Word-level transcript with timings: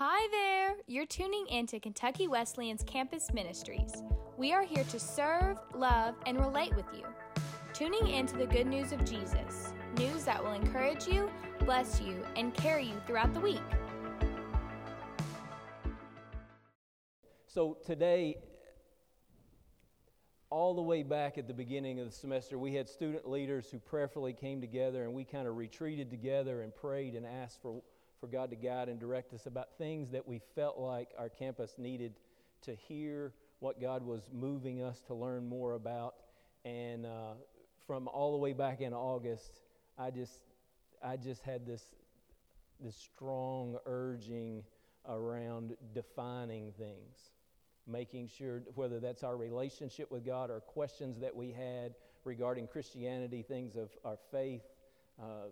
Hi 0.00 0.28
there! 0.30 0.76
You're 0.86 1.06
tuning 1.06 1.44
in 1.48 1.66
to 1.66 1.80
Kentucky 1.80 2.28
Wesleyan's 2.28 2.84
Campus 2.84 3.32
Ministries. 3.32 4.04
We 4.36 4.52
are 4.52 4.62
here 4.62 4.84
to 4.84 5.00
serve, 5.00 5.58
love, 5.74 6.14
and 6.24 6.38
relate 6.38 6.72
with 6.76 6.84
you. 6.96 7.02
Tuning 7.74 8.06
in 8.06 8.24
to 8.28 8.36
the 8.36 8.46
good 8.46 8.68
news 8.68 8.92
of 8.92 9.04
Jesus, 9.04 9.72
news 9.96 10.22
that 10.22 10.40
will 10.40 10.52
encourage 10.52 11.08
you, 11.08 11.28
bless 11.64 12.00
you, 12.00 12.24
and 12.36 12.54
carry 12.54 12.84
you 12.84 12.94
throughout 13.08 13.34
the 13.34 13.40
week. 13.40 13.60
So 17.48 17.76
today, 17.84 18.36
all 20.48 20.76
the 20.76 20.82
way 20.82 21.02
back 21.02 21.38
at 21.38 21.48
the 21.48 21.54
beginning 21.54 21.98
of 21.98 22.06
the 22.06 22.14
semester, 22.14 22.56
we 22.56 22.72
had 22.72 22.88
student 22.88 23.28
leaders 23.28 23.68
who 23.68 23.80
prayerfully 23.80 24.32
came 24.32 24.60
together 24.60 25.02
and 25.02 25.12
we 25.12 25.24
kind 25.24 25.48
of 25.48 25.56
retreated 25.56 26.08
together 26.08 26.62
and 26.62 26.72
prayed 26.72 27.16
and 27.16 27.26
asked 27.26 27.60
for 27.60 27.82
for 28.20 28.26
God 28.26 28.50
to 28.50 28.56
guide 28.56 28.88
and 28.88 28.98
direct 28.98 29.32
us 29.32 29.46
about 29.46 29.68
things 29.78 30.10
that 30.10 30.26
we 30.26 30.40
felt 30.54 30.78
like 30.78 31.08
our 31.18 31.28
campus 31.28 31.74
needed 31.78 32.14
to 32.62 32.74
hear, 32.74 33.32
what 33.60 33.80
God 33.80 34.04
was 34.04 34.28
moving 34.32 34.82
us 34.82 35.00
to 35.06 35.14
learn 35.14 35.46
more 35.46 35.74
about. 35.74 36.14
And 36.64 37.06
uh, 37.06 37.34
from 37.86 38.08
all 38.08 38.32
the 38.32 38.38
way 38.38 38.52
back 38.52 38.80
in 38.80 38.92
August, 38.92 39.60
I 39.98 40.10
just, 40.10 40.40
I 41.02 41.16
just 41.16 41.42
had 41.42 41.66
this, 41.66 41.84
this 42.80 42.96
strong 42.96 43.78
urging 43.86 44.64
around 45.08 45.76
defining 45.94 46.72
things, 46.78 47.16
making 47.86 48.28
sure 48.28 48.62
whether 48.74 49.00
that's 49.00 49.22
our 49.22 49.36
relationship 49.36 50.10
with 50.10 50.24
God 50.24 50.50
or 50.50 50.60
questions 50.60 51.20
that 51.20 51.34
we 51.34 51.50
had 51.52 51.94
regarding 52.24 52.66
Christianity, 52.66 53.42
things 53.42 53.76
of 53.76 53.90
our 54.04 54.18
faith. 54.30 54.62
Uh, 55.20 55.48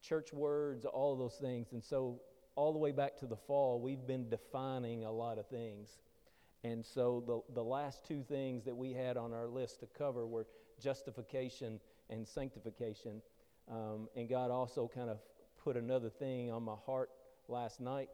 church 0.00 0.32
words, 0.32 0.84
all 0.84 1.16
those 1.16 1.36
things. 1.40 1.72
And 1.72 1.82
so, 1.82 2.20
all 2.56 2.72
the 2.72 2.78
way 2.78 2.92
back 2.92 3.16
to 3.18 3.26
the 3.26 3.36
fall, 3.36 3.80
we've 3.80 4.06
been 4.06 4.28
defining 4.28 5.04
a 5.04 5.12
lot 5.12 5.38
of 5.38 5.46
things. 5.46 5.88
And 6.64 6.84
so, 6.84 7.22
the, 7.26 7.54
the 7.54 7.64
last 7.64 8.06
two 8.06 8.22
things 8.22 8.64
that 8.64 8.76
we 8.76 8.92
had 8.92 9.16
on 9.16 9.32
our 9.32 9.46
list 9.46 9.80
to 9.80 9.86
cover 9.86 10.26
were 10.26 10.46
justification 10.82 11.80
and 12.08 12.26
sanctification. 12.26 13.22
Um, 13.70 14.08
and 14.16 14.28
God 14.28 14.50
also 14.50 14.90
kind 14.92 15.10
of 15.10 15.18
put 15.62 15.76
another 15.76 16.10
thing 16.10 16.50
on 16.50 16.62
my 16.62 16.76
heart 16.86 17.10
last 17.48 17.80
night. 17.80 18.10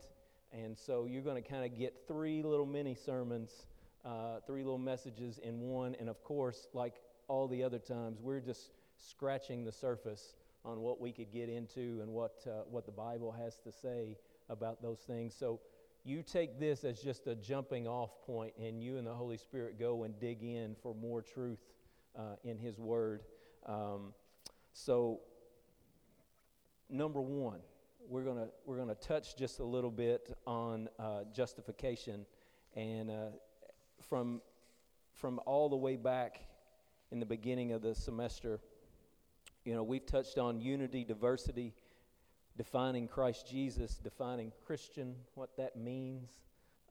And 0.53 0.77
so, 0.77 1.07
you're 1.07 1.23
going 1.23 1.43
to 1.43 1.49
kind 1.49 1.65
of 1.65 1.79
get 1.79 1.95
three 2.07 2.43
little 2.43 2.67
mini 2.67 2.95
sermons, 2.95 3.67
uh, 4.05 4.41
three 4.47 4.63
little 4.63 4.79
messages 4.79 5.39
in 5.39 5.61
one. 5.61 5.97
And 5.99 6.09
of 6.09 6.23
course, 6.23 6.69
like 6.73 6.95
all 7.29 7.49
the 7.49 7.63
other 7.63 7.79
times, 7.79 8.21
we're 8.21 8.41
just 8.41 8.71
scratching 8.97 9.65
the 9.65 9.73
surface 9.73 10.35
on 10.67 10.81
what 10.81 11.01
we 11.01 11.13
could 11.13 11.33
get 11.33 11.49
into 11.49 12.01
and 12.03 12.09
what, 12.09 12.45
uh, 12.47 12.65
what 12.69 12.85
the 12.85 12.93
Bible 12.93 13.31
has 13.31 13.57
to 13.61 13.71
say 13.71 14.19
about 14.49 14.83
those 14.83 14.99
things. 14.99 15.35
So 15.39 15.61
you 16.05 16.23
take 16.23 16.59
this 16.59 16.85
as 16.85 17.01
just 17.01 17.27
a 17.27 17.35
jumping 17.35 17.87
off 17.87 18.11
point, 18.27 18.53
and 18.61 18.83
you 18.83 18.99
and 18.99 19.07
the 19.07 19.15
Holy 19.15 19.37
Spirit 19.37 19.79
go 19.79 20.05
and 20.05 20.19
dig 20.19 20.43
in 20.43 20.77
for 20.83 20.95
more 20.95 21.23
truth 21.23 21.59
uh, 22.17 22.37
in 22.45 22.59
His 22.59 22.79
Word. 22.79 23.23
Um, 23.65 24.13
so, 24.73 25.21
number 26.89 27.21
one, 27.21 27.61
we're 28.09 28.23
going 28.23 28.47
we're 28.65 28.79
gonna 28.79 28.95
touch 28.95 29.37
just 29.37 29.59
a 29.59 29.65
little 29.65 29.91
bit 29.91 30.37
on 30.47 30.89
uh, 30.99 31.23
justification. 31.33 32.25
And 32.77 33.11
uh, 33.11 33.15
from, 34.09 34.41
from 35.13 35.41
all 35.47 35.69
the 35.69 35.77
way 35.77 35.97
back 35.97 36.41
in 37.11 37.19
the 37.19 37.27
beginning 37.27 37.73
of 37.73 37.83
the 37.83 37.95
semester, 37.95 38.61
you 39.67 39.75
know, 39.75 39.83
we've 39.83 40.07
touched 40.07 40.39
on 40.39 40.61
unity, 40.61 41.03
diversity, 41.03 41.75
defining 42.57 43.09
Christ 43.09 43.49
Jesus, 43.51 43.97
defining 43.97 44.53
Christian, 44.65 45.17
what 45.35 45.57
that 45.57 45.77
means, 45.77 46.31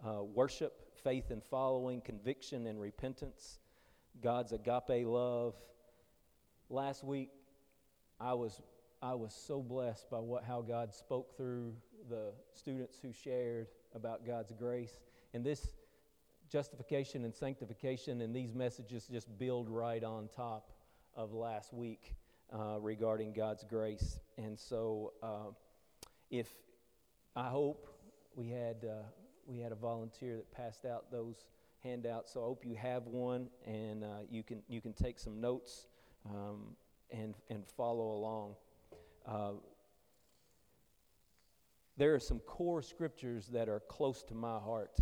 uh, 0.06 0.24
worship, 0.24 0.74
faith 1.02 1.32
and 1.32 1.42
following, 1.42 2.02
conviction 2.02 2.68
and 2.68 2.80
repentance, 2.80 3.60
God's 4.22 4.52
agape 4.52 5.08
love. 5.08 5.56
Last 6.70 7.06
week, 7.06 7.30
I 8.20 8.34
was 8.34 8.62
I 9.02 9.14
was 9.14 9.34
so 9.34 9.62
blessed 9.62 10.10
by 10.10 10.20
what 10.20 10.44
how 10.44 10.62
God 10.62 10.94
spoke 10.94 11.38
through 11.38 11.74
the 12.10 12.34
students 12.54 12.98
who 13.02 13.14
shared 13.14 13.68
about 13.94 14.26
God's 14.28 14.52
grace, 14.52 15.00
and 15.34 15.46
this 15.46 15.70
justification 16.50 17.24
and 17.24 17.34
sanctification 17.34 18.20
and 18.20 18.36
these 18.36 18.54
messages 18.54 19.08
just 19.08 19.30
build 19.40 19.70
right 19.70 20.04
on 20.04 20.28
top 20.36 20.72
of 21.16 21.32
last 21.32 21.74
week 21.74 22.14
uh, 22.54 22.80
regarding 22.80 23.34
God's 23.34 23.64
grace. 23.64 24.20
And 24.38 24.58
so, 24.58 25.14
uh, 25.24 25.52
if 26.30 26.50
I 27.36 27.50
hope 27.50 27.88
we 28.36 28.50
had 28.50 28.86
uh, 28.86 29.04
we 29.46 29.60
had 29.60 29.72
a 29.72 29.76
volunteer 29.76 30.38
that 30.38 30.52
passed 30.52 30.86
out 30.86 31.12
those 31.12 31.46
handouts, 31.84 32.34
so 32.34 32.42
I 32.42 32.44
hope 32.46 32.66
you 32.66 32.76
have 32.76 33.06
one 33.08 33.48
and 33.66 34.04
uh, 34.04 34.08
you 34.30 34.44
can 34.44 34.62
you 34.68 34.82
can 34.82 34.94
take 34.94 35.20
some 35.20 35.40
notes 35.40 35.88
um, 36.30 36.76
and 37.12 37.36
and 37.50 37.66
follow 37.66 38.12
along. 38.16 38.56
Uh, 39.26 39.52
there 41.98 42.14
are 42.14 42.20
some 42.20 42.40
core 42.40 42.82
scriptures 42.82 43.48
that 43.48 43.70
are 43.70 43.80
close 43.80 44.24
to 44.24 44.34
my 44.34 44.60
heart. 44.60 45.00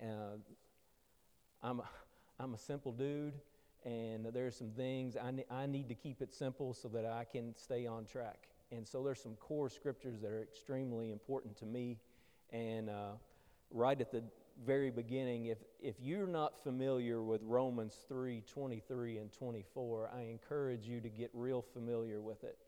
Uh, 0.00 0.38
I'm 1.62 1.80
a, 1.80 1.88
I'm 2.38 2.54
a 2.54 2.58
simple 2.58 2.92
dude 2.92 3.34
and 3.84 4.26
there's 4.32 4.56
some 4.56 4.70
things 4.70 5.16
I, 5.16 5.30
ne- 5.30 5.46
I 5.50 5.66
need 5.66 5.88
to 5.88 5.94
keep 5.94 6.20
it 6.20 6.32
simple 6.32 6.74
so 6.74 6.88
that 6.88 7.06
I 7.06 7.24
can 7.24 7.54
stay 7.56 7.86
on 7.86 8.04
track. 8.04 8.48
And 8.72 8.86
so 8.86 9.02
there's 9.02 9.22
some 9.22 9.34
core 9.36 9.68
scriptures 9.68 10.20
that 10.20 10.30
are 10.30 10.42
extremely 10.42 11.10
important 11.10 11.56
to 11.58 11.66
me. 11.66 11.98
And 12.50 12.90
uh, 12.90 13.12
right 13.70 14.00
at 14.00 14.12
the 14.12 14.22
very 14.64 14.90
beginning, 14.90 15.46
if, 15.46 15.58
if 15.80 15.96
you're 16.00 16.26
not 16.26 16.62
familiar 16.62 17.22
with 17.22 17.42
Romans 17.42 18.04
3 18.08 18.42
23 18.46 19.18
and 19.18 19.32
24, 19.32 20.10
I 20.14 20.22
encourage 20.22 20.86
you 20.86 21.00
to 21.00 21.08
get 21.08 21.30
real 21.32 21.62
familiar 21.62 22.20
with 22.20 22.44
it 22.44 22.58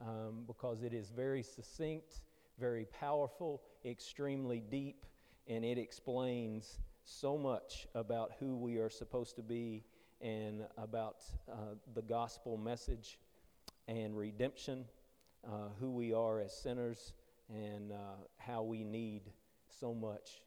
um, 0.00 0.44
because 0.46 0.82
it 0.82 0.94
is 0.94 1.10
very 1.10 1.42
succinct, 1.42 2.22
very 2.58 2.86
powerful, 2.86 3.62
extremely 3.84 4.62
deep, 4.70 5.04
and 5.46 5.64
it 5.64 5.78
explains 5.78 6.78
so 7.04 7.36
much 7.36 7.88
about 7.94 8.32
who 8.38 8.56
we 8.56 8.76
are 8.76 8.90
supposed 8.90 9.34
to 9.36 9.42
be 9.42 9.82
and 10.20 10.64
about 10.76 11.16
uh, 11.50 11.74
the 11.94 12.02
gospel 12.02 12.56
message 12.56 13.18
and 13.88 14.16
redemption, 14.16 14.84
uh, 15.46 15.68
who 15.78 15.90
we 15.90 16.12
are 16.12 16.40
as 16.40 16.52
sinners, 16.56 17.12
and 17.48 17.92
uh, 17.92 17.96
how 18.38 18.62
we 18.62 18.84
need 18.84 19.22
so 19.68 19.94
much 19.94 20.42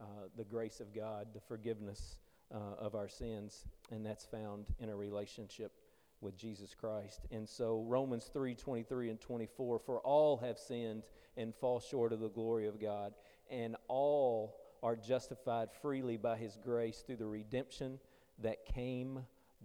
uh, 0.00 0.04
the 0.36 0.44
grace 0.44 0.80
of 0.80 0.94
God, 0.94 1.28
the 1.34 1.40
forgiveness 1.40 2.18
uh, 2.54 2.58
of 2.78 2.94
our 2.94 3.08
sins, 3.08 3.64
and 3.90 4.04
that's 4.04 4.24
found 4.24 4.66
in 4.78 4.90
a 4.90 4.96
relationship 4.96 5.72
with 6.20 6.36
Jesus 6.36 6.74
Christ. 6.74 7.26
And 7.30 7.48
so 7.48 7.82
Romans 7.86 8.30
3 8.32 8.54
23 8.54 9.10
and 9.10 9.20
24 9.20 9.78
for 9.78 10.00
all 10.00 10.36
have 10.38 10.58
sinned 10.58 11.02
and 11.36 11.54
fall 11.54 11.80
short 11.80 12.12
of 12.12 12.20
the 12.20 12.28
glory 12.28 12.66
of 12.66 12.80
God, 12.80 13.14
and 13.50 13.76
all 13.88 14.56
are 14.82 14.96
justified 14.96 15.70
freely 15.82 16.16
by 16.16 16.36
his 16.36 16.56
grace 16.62 17.02
through 17.06 17.16
the 17.16 17.26
redemption 17.26 17.98
that 18.42 18.66
came 18.66 19.20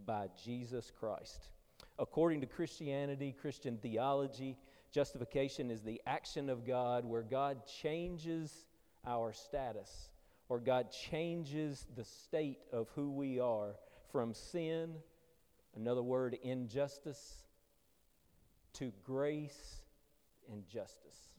by 0.05 0.29
Jesus 0.43 0.91
Christ. 0.99 1.49
According 1.99 2.41
to 2.41 2.47
Christianity, 2.47 3.35
Christian 3.39 3.77
theology, 3.77 4.57
justification 4.91 5.69
is 5.69 5.81
the 5.81 6.01
action 6.05 6.49
of 6.49 6.65
God 6.65 7.05
where 7.05 7.23
God 7.23 7.65
changes 7.65 8.65
our 9.05 9.33
status 9.33 10.09
or 10.49 10.59
God 10.59 10.91
changes 10.91 11.85
the 11.95 12.03
state 12.03 12.59
of 12.73 12.89
who 12.93 13.09
we 13.09 13.39
are 13.39 13.75
from 14.11 14.33
sin, 14.33 14.95
another 15.77 16.03
word, 16.03 16.37
injustice, 16.43 17.43
to 18.73 18.91
grace 19.05 19.81
and 20.51 20.67
justice. 20.67 21.29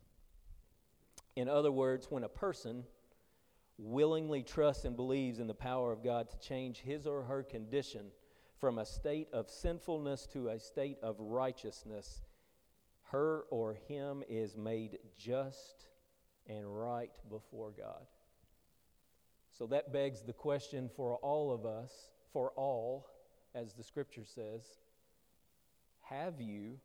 In 1.37 1.49
other 1.49 1.71
words, 1.71 2.07
when 2.09 2.25
a 2.25 2.29
person 2.29 2.85
willingly 3.79 4.43
trusts 4.43 4.85
and 4.85 4.97
believes 4.97 5.39
in 5.39 5.47
the 5.47 5.55
power 5.55 5.93
of 5.93 6.05
God 6.05 6.31
to 6.31 6.39
change 6.39 6.79
his 6.79 7.07
or 7.07 7.23
her 7.23 7.43
condition 7.43 8.07
from 8.59 8.79
a 8.79 8.87
state 8.87 9.29
of 9.33 9.51
sinfulness 9.51 10.27
to 10.33 10.49
a 10.49 10.59
state 10.59 10.99
of 11.03 11.17
righteousness, 11.19 12.23
her 13.11 13.45
or 13.51 13.75
him 13.89 14.23
is 14.29 14.57
made 14.57 14.99
just 15.19 15.87
and 16.47 16.65
right 16.67 17.11
before 17.29 17.73
God. 17.77 18.07
So 19.51 19.67
that 19.67 19.93
begs 19.93 20.23
the 20.23 20.33
question 20.33 20.89
for 20.95 21.17
all 21.17 21.53
of 21.53 21.67
us, 21.67 22.11
for 22.33 22.53
all, 22.57 23.09
as 23.55 23.75
the 23.75 23.83
scripture 23.83 24.25
says 24.25 24.63
have 26.03 26.41
you 26.41 26.79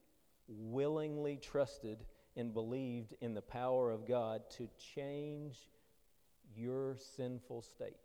willingly 0.48 1.38
trusted 1.38 2.06
and 2.36 2.54
believed 2.54 3.14
in 3.20 3.34
the 3.34 3.42
power 3.42 3.92
of 3.92 4.08
God 4.08 4.42
to 4.52 4.70
change 4.96 5.58
your 6.56 6.98
sinful 7.16 7.62
state? 7.62 7.98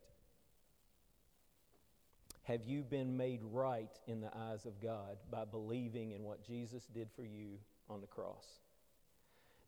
Have 2.44 2.64
you 2.64 2.82
been 2.82 3.16
made 3.16 3.40
right 3.44 3.96
in 4.08 4.20
the 4.20 4.30
eyes 4.36 4.66
of 4.66 4.80
God 4.80 5.16
by 5.30 5.44
believing 5.44 6.10
in 6.10 6.24
what 6.24 6.44
Jesus 6.44 6.86
did 6.92 7.08
for 7.14 7.22
you 7.22 7.58
on 7.88 8.00
the 8.00 8.06
cross? 8.08 8.60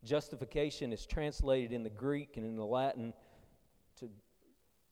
Justification 0.04 0.92
is 0.92 1.06
translated 1.06 1.72
in 1.72 1.84
the 1.84 1.90
Greek 1.90 2.36
and 2.36 2.44
in 2.44 2.56
the 2.56 2.64
Latin 2.64 3.14
to, 4.00 4.10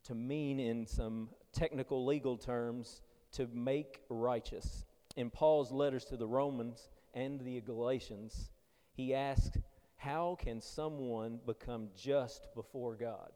to 0.05 0.15
mean, 0.15 0.61
in 0.61 0.87
some 0.87 1.29
technical 1.53 2.07
legal 2.07 2.37
terms, 2.37 3.03
to 3.33 3.49
make 3.53 4.03
righteous. 4.09 4.85
In 5.17 5.29
Paul's 5.29 5.73
letters 5.73 6.05
to 6.07 6.17
the 6.17 6.27
Romans 6.27 6.89
and 7.15 7.41
the 7.41 7.61
Galatians, 7.63 8.51
he 8.95 9.13
asks, 9.13 9.59
How 9.97 10.39
can 10.41 10.61
someone 10.61 11.41
become 11.47 11.89
just 11.97 12.47
before 12.55 12.95
God? 12.95 13.33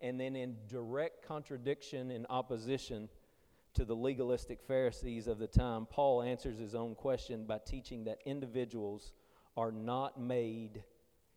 And 0.00 0.20
then, 0.20 0.36
in 0.36 0.56
direct 0.68 1.26
contradiction 1.26 2.10
and 2.10 2.26
opposition 2.30 3.08
to 3.74 3.84
the 3.84 3.94
legalistic 3.94 4.60
Pharisees 4.62 5.26
of 5.26 5.38
the 5.38 5.46
time, 5.46 5.86
Paul 5.86 6.22
answers 6.22 6.58
his 6.58 6.74
own 6.74 6.94
question 6.94 7.44
by 7.44 7.58
teaching 7.58 8.04
that 8.04 8.18
individuals 8.24 9.12
are 9.56 9.72
not 9.72 10.20
made 10.20 10.84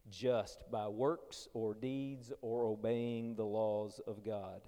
just 0.09 0.63
by 0.71 0.87
works 0.87 1.47
or 1.53 1.73
deeds 1.73 2.31
or 2.41 2.65
obeying 2.65 3.35
the 3.35 3.45
laws 3.45 3.99
of 4.07 4.23
God. 4.23 4.61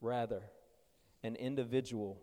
Rather, 0.00 0.42
an 1.22 1.36
individual 1.36 2.20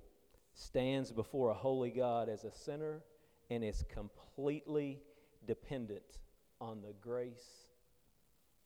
stands 0.54 1.12
before 1.12 1.50
a 1.50 1.56
holy 1.56 1.92
God 1.92 2.30
as 2.30 2.44
a 2.44 2.52
sinner 2.52 3.02
and 3.50 3.64
is 3.64 3.84
completely 3.90 5.02
dependent 5.46 6.20
on 6.60 6.82
the 6.82 6.94
grace 7.02 7.66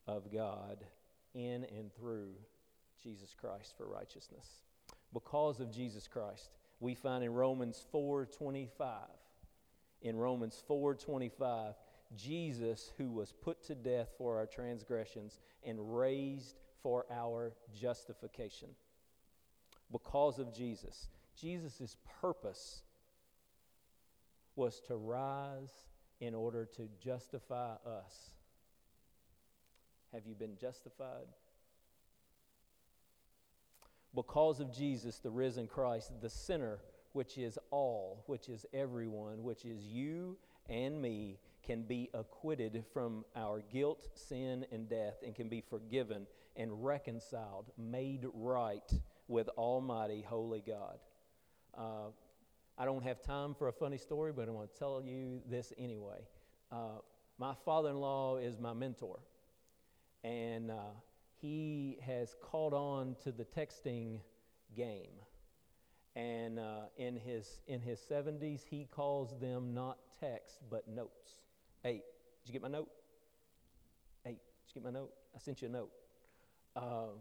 of 0.06 0.32
God 0.32 0.84
in 1.36 1.64
and 1.76 1.94
through 1.94 2.30
Jesus 3.02 3.34
Christ 3.38 3.74
for 3.76 3.86
righteousness. 3.86 4.46
Because 5.12 5.60
of 5.60 5.70
Jesus 5.70 6.08
Christ, 6.08 6.50
we 6.80 6.94
find 6.94 7.22
in 7.22 7.32
Romans 7.32 7.84
4:25 7.92 9.08
in 10.02 10.16
Romans 10.16 10.62
4:25 10.68 11.74
Jesus 12.14 12.92
who 12.96 13.10
was 13.10 13.32
put 13.32 13.62
to 13.64 13.74
death 13.74 14.08
for 14.16 14.38
our 14.38 14.46
transgressions 14.46 15.38
and 15.64 15.96
raised 15.96 16.56
for 16.82 17.04
our 17.10 17.52
justification. 17.74 18.68
Because 19.90 20.38
of 20.38 20.52
Jesus, 20.52 21.08
Jesus' 21.34 21.96
purpose 22.20 22.82
was 24.54 24.80
to 24.82 24.96
rise 24.96 25.86
in 26.20 26.34
order 26.34 26.64
to 26.64 26.88
justify 26.98 27.74
us. 27.84 28.34
Have 30.16 30.26
you 30.26 30.34
been 30.34 30.56
justified? 30.58 31.26
Because 34.14 34.60
of 34.60 34.74
Jesus, 34.74 35.18
the 35.18 35.30
risen 35.30 35.66
Christ, 35.66 36.10
the 36.22 36.30
sinner, 36.30 36.78
which 37.12 37.36
is 37.36 37.58
all, 37.70 38.24
which 38.26 38.48
is 38.48 38.64
everyone, 38.72 39.42
which 39.42 39.66
is 39.66 39.84
you 39.84 40.38
and 40.70 41.02
me, 41.02 41.36
can 41.62 41.82
be 41.82 42.08
acquitted 42.14 42.82
from 42.94 43.26
our 43.36 43.60
guilt, 43.70 44.08
sin, 44.14 44.64
and 44.72 44.88
death, 44.88 45.16
and 45.22 45.34
can 45.34 45.50
be 45.50 45.60
forgiven 45.60 46.26
and 46.56 46.82
reconciled, 46.82 47.70
made 47.76 48.24
right 48.32 48.90
with 49.28 49.50
Almighty 49.58 50.24
Holy 50.26 50.64
God. 50.66 50.98
Uh, 51.76 52.08
I 52.78 52.86
don't 52.86 53.04
have 53.04 53.20
time 53.20 53.54
for 53.54 53.68
a 53.68 53.72
funny 53.72 53.98
story, 53.98 54.32
but 54.32 54.48
I 54.48 54.50
want 54.50 54.72
to 54.72 54.78
tell 54.78 55.02
you 55.04 55.42
this 55.46 55.74
anyway. 55.76 56.20
Uh, 56.72 57.00
my 57.36 57.52
father 57.66 57.90
in 57.90 58.00
law 58.00 58.38
is 58.38 58.58
my 58.58 58.72
mentor, 58.72 59.18
and 60.24 60.70
uh, 60.70 60.94
he 61.40 61.98
has 62.02 62.34
caught 62.42 62.72
on 62.72 63.16
to 63.24 63.32
the 63.32 63.44
texting 63.44 64.20
game. 64.74 65.12
And 66.14 66.58
uh, 66.58 66.86
in, 66.96 67.16
his, 67.16 67.60
in 67.66 67.80
his 67.80 68.00
70s, 68.00 68.62
he 68.68 68.88
calls 68.90 69.38
them 69.38 69.74
not 69.74 69.98
text, 70.18 70.60
but 70.70 70.88
notes. 70.88 71.42
Hey, 71.82 72.02
did 72.44 72.46
you 72.46 72.52
get 72.52 72.62
my 72.62 72.68
note? 72.68 72.88
Hey, 74.24 74.30
did 74.30 74.74
you 74.74 74.80
get 74.80 74.84
my 74.84 74.98
note? 74.98 75.12
I 75.34 75.38
sent 75.38 75.60
you 75.60 75.68
a 75.68 75.70
note. 75.70 75.90
Uh, 76.74 77.12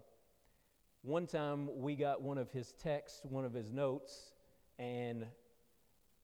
one 1.01 1.27
time 1.27 1.69
we 1.75 1.95
got 1.95 2.21
one 2.21 2.37
of 2.37 2.49
his 2.51 2.73
texts, 2.81 3.21
one 3.23 3.45
of 3.45 3.53
his 3.53 3.71
notes, 3.71 4.31
and 4.79 5.25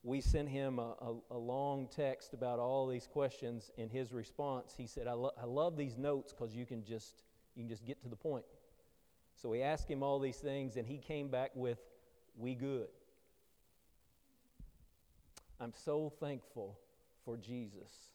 we 0.04 0.20
sent 0.22 0.50
him 0.50 0.80
a, 0.80 0.96
a, 1.02 1.16
a 1.32 1.38
long 1.38 1.88
text 1.96 2.34
about 2.34 2.60
all 2.60 2.88
these 2.88 3.08
questions. 3.08 3.72
In 3.78 3.90
his 3.90 4.12
response, 4.12 4.74
he 4.76 4.88
said, 4.88 5.08
I, 5.08 5.14
lo- 5.14 5.34
I 5.40 5.46
love 5.46 5.78
these 5.78 5.98
notes 5.98 6.34
because 6.34 6.56
you 6.56 6.66
can 6.66 6.84
just 6.84 7.24
you 7.56 7.64
can 7.64 7.70
just 7.70 7.86
get 7.86 8.02
to 8.04 8.10
the 8.10 8.16
point. 8.16 8.46
So 9.36 9.50
we 9.50 9.62
asked 9.62 9.90
him 9.90 10.04
all 10.04 10.20
these 10.20 10.38
things, 10.38 10.78
and 10.78 10.88
he 10.88 10.98
came 10.98 11.30
back 11.30 11.52
with, 11.56 11.80
We 12.38 12.56
good. 12.56 12.88
I'm 15.60 15.74
so 15.76 16.12
thankful 16.20 16.80
for 17.24 17.38
Jesus 17.38 18.12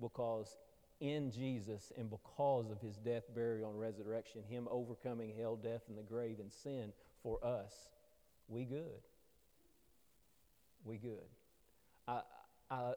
because 0.00 0.56
in 1.00 1.30
Jesus 1.30 1.92
and 1.98 2.08
because 2.08 2.70
of 2.70 2.80
his 2.80 2.96
death, 2.96 3.24
burial, 3.34 3.70
and 3.70 3.80
resurrection, 3.80 4.42
him 4.48 4.68
overcoming 4.70 5.32
hell, 5.36 5.56
death, 5.56 5.82
and 5.88 5.98
the 5.98 6.02
grave 6.02 6.38
and 6.38 6.52
sin 6.52 6.92
for 7.22 7.44
us, 7.44 7.88
we 8.48 8.64
good. 8.64 9.02
We 10.86 10.98
good. 10.98 11.26
I, 12.06 12.20
I, 12.70 12.92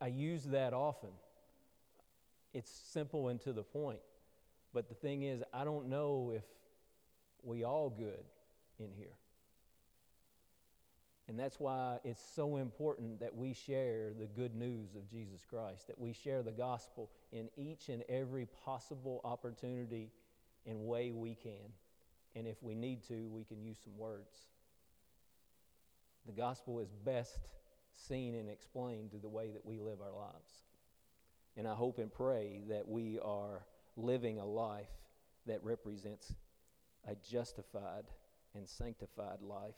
I 0.00 0.06
use 0.08 0.44
that 0.44 0.74
often. 0.74 1.10
It's 2.52 2.70
simple 2.70 3.28
and 3.28 3.40
to 3.40 3.52
the 3.52 3.62
point. 3.62 4.00
But 4.74 4.88
the 4.88 4.94
thing 4.94 5.22
is, 5.22 5.42
I 5.52 5.64
don't 5.64 5.88
know 5.88 6.32
if 6.34 6.44
we 7.42 7.64
all 7.64 7.88
good 7.88 8.24
in 8.78 8.90
here. 8.96 9.16
And 11.28 11.38
that's 11.38 11.58
why 11.58 11.98
it's 12.04 12.22
so 12.34 12.58
important 12.58 13.20
that 13.20 13.34
we 13.34 13.54
share 13.54 14.12
the 14.18 14.26
good 14.26 14.54
news 14.54 14.94
of 14.94 15.08
Jesus 15.08 15.40
Christ, 15.48 15.86
that 15.86 15.98
we 15.98 16.12
share 16.12 16.42
the 16.42 16.50
gospel 16.50 17.08
in 17.32 17.48
each 17.56 17.88
and 17.88 18.02
every 18.08 18.46
possible 18.64 19.22
opportunity 19.24 20.10
and 20.66 20.86
way 20.86 21.10
we 21.12 21.34
can. 21.34 21.72
And 22.34 22.46
if 22.46 22.62
we 22.62 22.74
need 22.74 23.06
to, 23.08 23.28
we 23.28 23.44
can 23.44 23.62
use 23.62 23.78
some 23.82 23.96
words. 23.96 24.51
The 26.26 26.32
gospel 26.32 26.80
is 26.80 26.92
best 27.04 27.48
seen 27.94 28.34
and 28.34 28.48
explained 28.48 29.10
through 29.10 29.20
the 29.20 29.28
way 29.28 29.50
that 29.50 29.64
we 29.64 29.78
live 29.80 30.00
our 30.00 30.16
lives. 30.16 30.64
And 31.56 31.66
I 31.68 31.74
hope 31.74 31.98
and 31.98 32.12
pray 32.12 32.62
that 32.68 32.88
we 32.88 33.18
are 33.22 33.64
living 33.96 34.38
a 34.38 34.46
life 34.46 34.90
that 35.46 35.62
represents 35.62 36.34
a 37.06 37.14
justified 37.16 38.04
and 38.54 38.68
sanctified 38.68 39.42
life. 39.42 39.74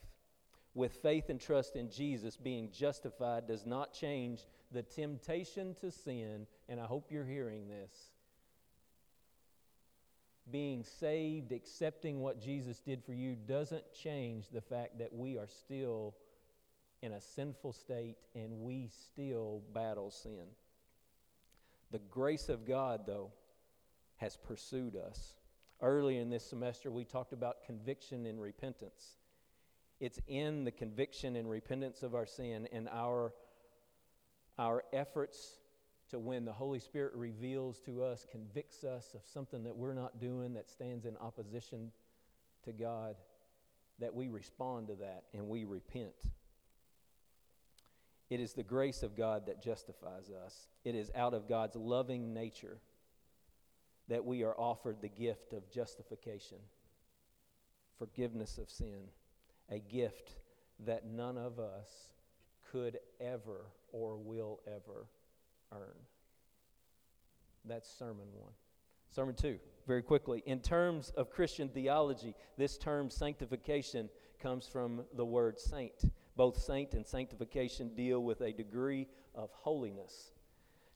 With 0.73 0.93
faith 0.93 1.29
and 1.29 1.39
trust 1.39 1.75
in 1.75 1.89
Jesus, 1.89 2.37
being 2.37 2.69
justified 2.71 3.47
does 3.47 3.65
not 3.65 3.93
change 3.93 4.45
the 4.71 4.83
temptation 4.83 5.75
to 5.81 5.91
sin, 5.91 6.47
and 6.67 6.79
I 6.79 6.85
hope 6.85 7.11
you're 7.11 7.25
hearing 7.25 7.67
this. 7.67 7.91
Being 10.51 10.83
saved, 10.83 11.51
accepting 11.51 12.19
what 12.19 12.39
Jesus 12.39 12.79
did 12.81 13.03
for 13.03 13.13
you, 13.13 13.35
doesn't 13.35 13.93
change 13.93 14.49
the 14.49 14.61
fact 14.61 14.99
that 14.99 15.13
we 15.13 15.37
are 15.37 15.47
still 15.47 16.13
in 17.05 17.13
a 17.13 17.21
sinful 17.21 17.71
state 17.71 18.17
and 18.33 18.61
we 18.61 18.89
still 18.89 19.61
battle 19.73 20.09
sin. 20.09 20.47
The 21.91 21.99
grace 22.09 22.49
of 22.49 22.65
God, 22.65 23.01
though, 23.05 23.31
has 24.17 24.37
pursued 24.37 24.95
us. 24.95 25.35
Earlier 25.81 26.19
in 26.19 26.31
this 26.31 26.43
semester, 26.43 26.89
we 26.89 27.05
talked 27.05 27.31
about 27.31 27.63
conviction 27.63 28.25
and 28.25 28.41
repentance. 28.41 29.17
It's 29.99 30.19
in 30.27 30.63
the 30.63 30.71
conviction 30.71 31.35
and 31.35 31.47
repentance 31.47 32.01
of 32.01 32.15
our 32.15 32.25
sin 32.25 32.67
and 32.71 32.89
our, 32.91 33.33
our 34.57 34.83
efforts 34.91 35.59
to 36.09 36.17
when 36.17 36.43
the 36.43 36.53
Holy 36.53 36.79
Spirit 36.79 37.13
reveals 37.13 37.79
to 37.81 38.03
us, 38.03 38.25
convicts 38.31 38.83
us 38.83 39.13
of 39.13 39.21
something 39.31 39.63
that 39.63 39.75
we're 39.75 39.93
not 39.93 40.19
doing 40.19 40.53
that 40.55 40.71
stands 40.71 41.05
in 41.05 41.15
opposition 41.17 41.91
to 42.63 42.71
God, 42.73 43.15
that 43.99 44.13
we 44.15 44.27
respond 44.27 44.87
to 44.87 44.95
that 44.95 45.25
and 45.35 45.47
we 45.47 45.65
repent. 45.65 46.15
It 48.29 48.39
is 48.39 48.53
the 48.53 48.63
grace 48.63 49.03
of 49.03 49.15
God 49.15 49.45
that 49.45 49.61
justifies 49.61 50.31
us. 50.45 50.67
It 50.83 50.95
is 50.95 51.11
out 51.15 51.33
of 51.33 51.47
God's 51.47 51.75
loving 51.75 52.33
nature 52.33 52.79
that 54.07 54.25
we 54.25 54.43
are 54.43 54.55
offered 54.57 55.01
the 55.01 55.09
gift 55.09 55.53
of 55.53 55.69
justification, 55.69 56.57
forgiveness 57.97 58.57
of 58.57 58.69
sin, 58.69 59.09
a 59.69 59.79
gift 59.79 60.35
that 60.85 61.05
none 61.05 61.37
of 61.37 61.59
us 61.59 61.89
could 62.71 62.99
ever 63.21 63.65
or 63.91 64.17
will 64.17 64.59
ever 64.67 65.07
earn. 65.71 65.95
That's 67.63 67.89
sermon 67.89 68.27
one. 68.33 68.51
Sermon 69.09 69.35
two, 69.35 69.59
very 69.87 70.01
quickly. 70.01 70.43
In 70.45 70.59
terms 70.59 71.11
of 71.15 71.31
Christian 71.31 71.69
theology, 71.69 72.35
this 72.57 72.77
term 72.77 73.09
sanctification 73.09 74.09
comes 74.41 74.67
from 74.67 75.05
the 75.15 75.25
word 75.25 75.59
saint. 75.59 76.11
Both 76.35 76.61
saint 76.61 76.93
and 76.93 77.05
sanctification 77.05 77.95
deal 77.95 78.23
with 78.23 78.41
a 78.41 78.51
degree 78.51 79.07
of 79.33 79.49
holiness. 79.51 80.31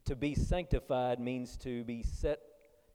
To 0.05 0.15
be 0.15 0.35
sanctified 0.35 1.19
means 1.19 1.55
to 1.57 1.83
be 1.83 2.03
set 2.03 2.39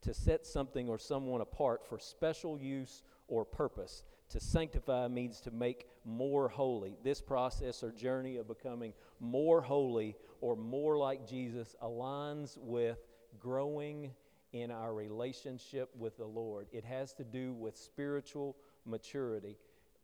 to 0.03 0.13
set 0.13 0.45
something 0.45 0.89
or 0.89 0.99
someone 0.99 1.41
apart 1.41 1.87
for 1.87 1.99
special 1.99 2.59
use 2.59 3.03
or 3.27 3.45
purpose. 3.45 4.05
To 4.31 4.41
sanctify 4.41 5.09
means 5.09 5.41
to 5.41 5.51
make 5.51 5.87
more 6.05 6.49
holy. 6.49 6.97
This 7.03 7.23
process 7.23 7.83
or 7.83 7.91
journey 7.91 8.37
of 8.37 8.47
becoming 8.47 8.93
more 9.19 9.63
holy 9.63 10.15
or 10.43 10.57
more 10.57 10.99
like 10.99 11.27
Jesus 11.27 11.75
aligns 11.83 12.59
with 12.59 12.99
growing 13.39 14.11
in 14.53 14.71
our 14.71 14.93
relationship 14.95 15.91
with 15.99 16.17
the 16.19 16.27
Lord. 16.27 16.67
It 16.71 16.85
has 16.85 17.13
to 17.15 17.25
do 17.25 17.55
with 17.55 17.77
spiritual 17.77 18.57
maturity. 18.85 19.57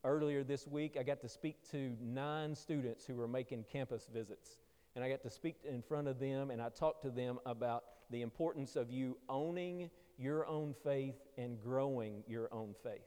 Earlier 0.02 0.42
this 0.42 0.66
week, 0.66 0.96
I 0.98 1.02
got 1.02 1.20
to 1.20 1.28
speak 1.28 1.56
to 1.72 1.94
nine 2.00 2.54
students 2.54 3.04
who 3.04 3.14
were 3.16 3.28
making 3.28 3.64
campus 3.70 4.08
visits. 4.12 4.58
And 4.94 5.04
I 5.04 5.10
got 5.10 5.22
to 5.22 5.30
speak 5.30 5.56
in 5.64 5.82
front 5.82 6.08
of 6.08 6.18
them, 6.18 6.50
and 6.50 6.60
I 6.60 6.70
talked 6.70 7.02
to 7.02 7.10
them 7.10 7.38
about 7.44 7.84
the 8.10 8.22
importance 8.22 8.76
of 8.76 8.90
you 8.90 9.18
owning 9.28 9.90
your 10.16 10.46
own 10.46 10.74
faith 10.82 11.16
and 11.36 11.60
growing 11.62 12.24
your 12.26 12.52
own 12.52 12.74
faith. 12.82 13.06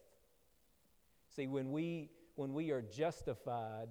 See, 1.36 1.48
when 1.48 1.72
we, 1.72 2.12
when 2.36 2.54
we 2.54 2.70
are 2.70 2.82
justified, 2.82 3.90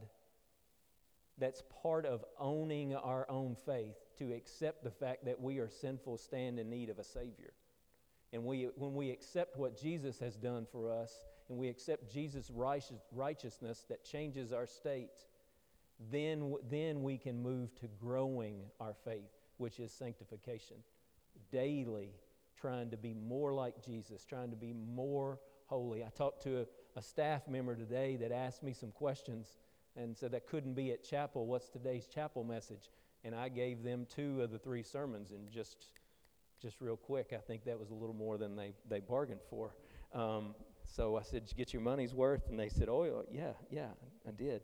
that's 1.39 1.63
part 1.83 2.07
of 2.07 2.25
owning 2.39 2.95
our 2.95 3.29
own 3.29 3.57
faith 3.67 3.97
to 4.19 4.33
accept 4.33 4.85
the 4.85 4.91
fact 4.91 5.25
that 5.25 5.41
we 5.41 5.59
are 5.59 5.69
sinful, 5.69 6.19
stand 6.19 6.61
in 6.61 6.71
need 6.71 6.89
of 6.89 7.01
a 7.01 7.05
Savior. 7.05 7.53
And 8.33 8.45
we, 8.45 8.69
when 8.77 8.95
we 8.95 9.11
accept 9.11 9.59
what 9.59 9.77
Jesus 9.77 10.19
has 10.21 10.37
done 10.37 10.67
for 10.71 10.91
us 10.91 11.21
and 11.49 11.59
we 11.59 11.69
accept 11.69 12.13
Jesus' 12.13 12.51
righteousness 12.51 13.85
that 13.89 14.05
changes 14.05 14.53
our 14.53 14.67
state, 14.67 15.27
then, 16.11 16.55
then 16.71 17.03
we 17.03 17.19
can 17.19 17.43
move 17.43 17.75
to 17.77 17.89
growing 18.01 18.61
our 18.81 18.95
faith, 19.05 19.31
which 19.59 19.79
is 19.79 19.93
sanctification. 19.93 20.77
Daily 21.51 22.11
trying 22.61 22.91
to 22.91 22.97
be 22.97 23.15
more 23.15 23.53
like 23.53 23.85
Jesus, 23.85 24.25
trying 24.25 24.51
to 24.51 24.57
be 24.57 24.73
more 24.73 25.41
holy. 25.67 26.05
I 26.05 26.09
talked 26.09 26.43
to 26.45 26.61
a, 26.61 26.67
a 26.97 27.03
staff 27.03 27.49
member 27.49 27.75
today 27.75 28.17
that 28.17 28.33
asked 28.33 28.63
me 28.63 28.73
some 28.73 28.91
questions 28.91 29.59
and 29.97 30.17
said 30.17 30.33
that 30.33 30.47
couldn't 30.47 30.75
be 30.75 30.93
at 30.93 31.05
chapel. 31.05 31.47
What's 31.47 31.69
today's 31.69 32.07
chapel 32.07 32.45
message? 32.45 32.91
And 33.25 33.35
I 33.35 33.49
gave 33.49 33.83
them 33.83 34.07
two 34.09 34.43
of 34.43 34.51
the 34.51 34.59
three 34.59 34.83
sermons 34.83 35.33
and 35.33 35.51
just 35.51 35.87
just 36.61 36.81
real 36.81 36.97
quick. 36.97 37.33
I 37.33 37.39
think 37.39 37.65
that 37.65 37.79
was 37.79 37.91
a 37.91 37.95
little 37.95 38.15
more 38.15 38.39
than 38.39 38.55
they, 38.55 38.73
they 38.89 39.01
bargained 39.01 39.41
for. 39.51 39.75
Um, 40.15 40.55
so 40.85 41.17
I 41.17 41.23
said, 41.23 41.45
Did 41.45 41.53
you 41.53 41.57
get 41.57 41.73
your 41.73 41.83
money's 41.83 42.15
worth? 42.15 42.49
And 42.49 42.59
they 42.59 42.69
said, 42.69 42.89
Oh, 42.89 43.25
yeah, 43.31 43.53
yeah, 43.71 43.91
I 44.27 44.31
did. 44.33 44.63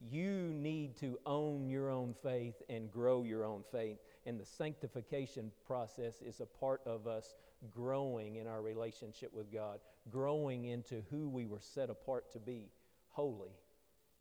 You 0.00 0.52
need 0.52 0.96
to 0.98 1.18
own 1.24 1.68
your 1.68 1.88
own 1.88 2.14
faith 2.22 2.60
and 2.68 2.90
grow 2.90 3.22
your 3.22 3.44
own 3.44 3.62
faith. 3.72 3.98
And 4.26 4.38
the 4.38 4.44
sanctification 4.44 5.50
process 5.66 6.20
is 6.20 6.40
a 6.40 6.46
part 6.46 6.82
of 6.86 7.06
us 7.06 7.34
growing 7.70 8.36
in 8.36 8.46
our 8.46 8.60
relationship 8.60 9.32
with 9.32 9.52
God, 9.52 9.80
growing 10.10 10.66
into 10.66 11.02
who 11.10 11.28
we 11.28 11.46
were 11.46 11.60
set 11.60 11.88
apart 11.90 12.30
to 12.32 12.38
be 12.38 12.68
holy, 13.08 13.52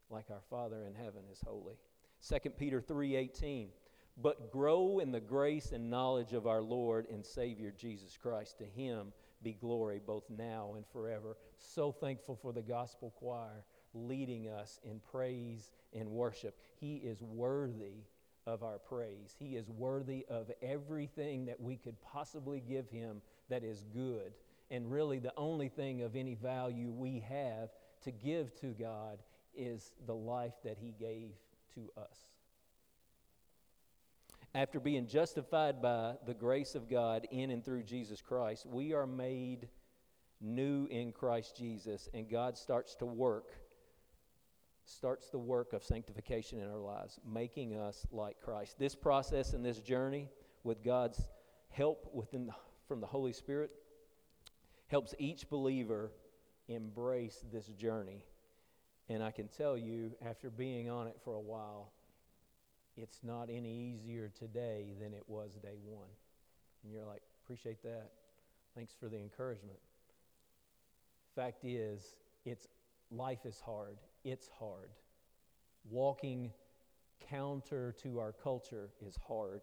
like 0.10 0.30
our 0.30 0.44
Father 0.50 0.86
in 0.86 0.96
heaven 0.96 1.24
is 1.32 1.42
holy. 1.46 1.76
2 2.22 2.52
Peter 2.52 2.80
3:18 2.82 3.70
But 4.16 4.52
grow 4.52 5.00
in 5.00 5.12
the 5.12 5.20
grace 5.20 5.72
and 5.72 5.90
knowledge 5.90 6.34
of 6.34 6.48
our 6.48 6.62
Lord 6.62 7.08
and 7.10 7.26
Savior 7.26 7.72
Jesus 7.72 8.16
Christ. 8.16 8.60
To 8.60 8.66
him 8.66 9.12
be 9.44 9.54
glory 9.54 10.00
both 10.06 10.30
now 10.30 10.74
and 10.76 10.86
forever. 10.92 11.38
So 11.58 11.92
thankful 11.92 12.36
for 12.42 12.54
the 12.54 12.62
gospel 12.62 13.14
choir 13.18 13.64
leading 13.94 14.50
us 14.50 14.80
in 14.84 15.00
praise 15.12 15.72
and 15.94 16.10
worship. 16.10 16.58
He 16.80 16.96
is 16.96 17.22
worthy 17.22 18.06
of 18.46 18.64
our 18.64 18.80
praise. 18.80 19.36
He 19.38 19.56
is 19.56 19.70
worthy 19.70 20.26
of 20.30 20.52
everything 20.62 21.46
that 21.46 21.62
we 21.62 21.78
could 21.78 22.02
possibly 22.02 22.60
give 22.60 22.90
him 22.90 23.22
that 23.50 23.64
is 23.64 23.86
good. 23.94 24.34
And 24.72 24.92
really, 24.92 25.20
the 25.20 25.34
only 25.38 25.70
thing 25.70 26.02
of 26.02 26.16
any 26.16 26.36
value 26.36 26.92
we 26.92 27.24
have 27.30 27.70
to 28.04 28.12
give 28.12 28.60
to 28.62 28.68
God 28.68 29.20
is 29.56 29.94
the 30.08 30.16
life 30.16 30.54
that 30.64 30.78
he 30.80 30.94
gave 31.00 31.32
to 31.76 31.90
us. 32.00 32.33
After 34.56 34.80
being 34.80 35.08
justified 35.08 35.82
by 35.82 36.16
the 36.26 36.34
grace 36.34 36.76
of 36.76 36.90
God 36.90 37.28
in 37.32 37.50
and 37.50 37.66
through 37.66 37.84
Jesus 37.84 38.22
Christ, 38.22 38.66
we 38.66 38.94
are 38.94 39.08
made 39.08 39.68
new 40.40 40.86
in 40.88 41.12
Christ 41.12 41.58
Jesus, 41.58 42.08
and 42.14 42.30
God 42.30 42.58
starts 42.58 42.96
to 42.96 43.06
work 43.06 43.64
starts 44.86 45.30
the 45.30 45.38
work 45.38 45.74
of 45.74 45.84
sanctification 45.84 46.60
in 46.60 46.70
our 46.70 46.78
lives, 46.78 47.20
making 47.26 47.76
us 47.76 48.06
like 48.12 48.40
Christ. 48.42 48.78
This 48.78 48.96
process 48.96 49.54
and 49.54 49.64
this 49.64 49.80
journey, 49.80 50.30
with 50.64 50.84
God's 50.84 51.28
help 51.70 52.10
within 52.14 52.48
the, 52.48 52.54
from 52.88 53.00
the 53.02 53.08
Holy 53.08 53.34
Spirit, 53.34 53.72
helps 54.88 55.16
each 55.18 55.50
believer 55.50 56.12
embrace 56.68 57.44
this 57.52 57.68
journey. 57.68 58.26
And 59.10 59.24
I 59.24 59.32
can 59.32 59.48
tell 59.48 59.78
you, 59.78 60.12
after 60.26 60.50
being 60.50 60.90
on 60.90 61.08
it 61.08 61.18
for 61.24 61.36
a 61.36 61.42
while, 61.42 61.92
it's 62.98 63.20
not 63.24 63.50
any 63.50 63.96
easier 63.96 64.30
today 64.38 64.94
than 65.00 65.14
it 65.14 65.24
was 65.28 65.56
day 65.62 65.78
one. 65.86 66.10
And 66.84 66.94
you're 66.94 67.06
like, 67.06 67.22
appreciate 67.44 67.82
that. 67.84 68.12
Thanks 68.76 68.94
for 69.00 69.08
the 69.08 69.18
encouragement. 69.18 69.80
Fact 71.36 71.64
is, 71.64 72.16
it's 72.46 72.68
life 73.12 73.46
is 73.46 73.62
hard 73.66 73.98
it's 74.24 74.50
hard. 74.60 74.90
Walking 75.90 76.52
counter 77.30 77.94
to 78.04 78.20
our 78.20 78.32
culture 78.32 78.90
is 79.06 79.18
hard. 79.28 79.62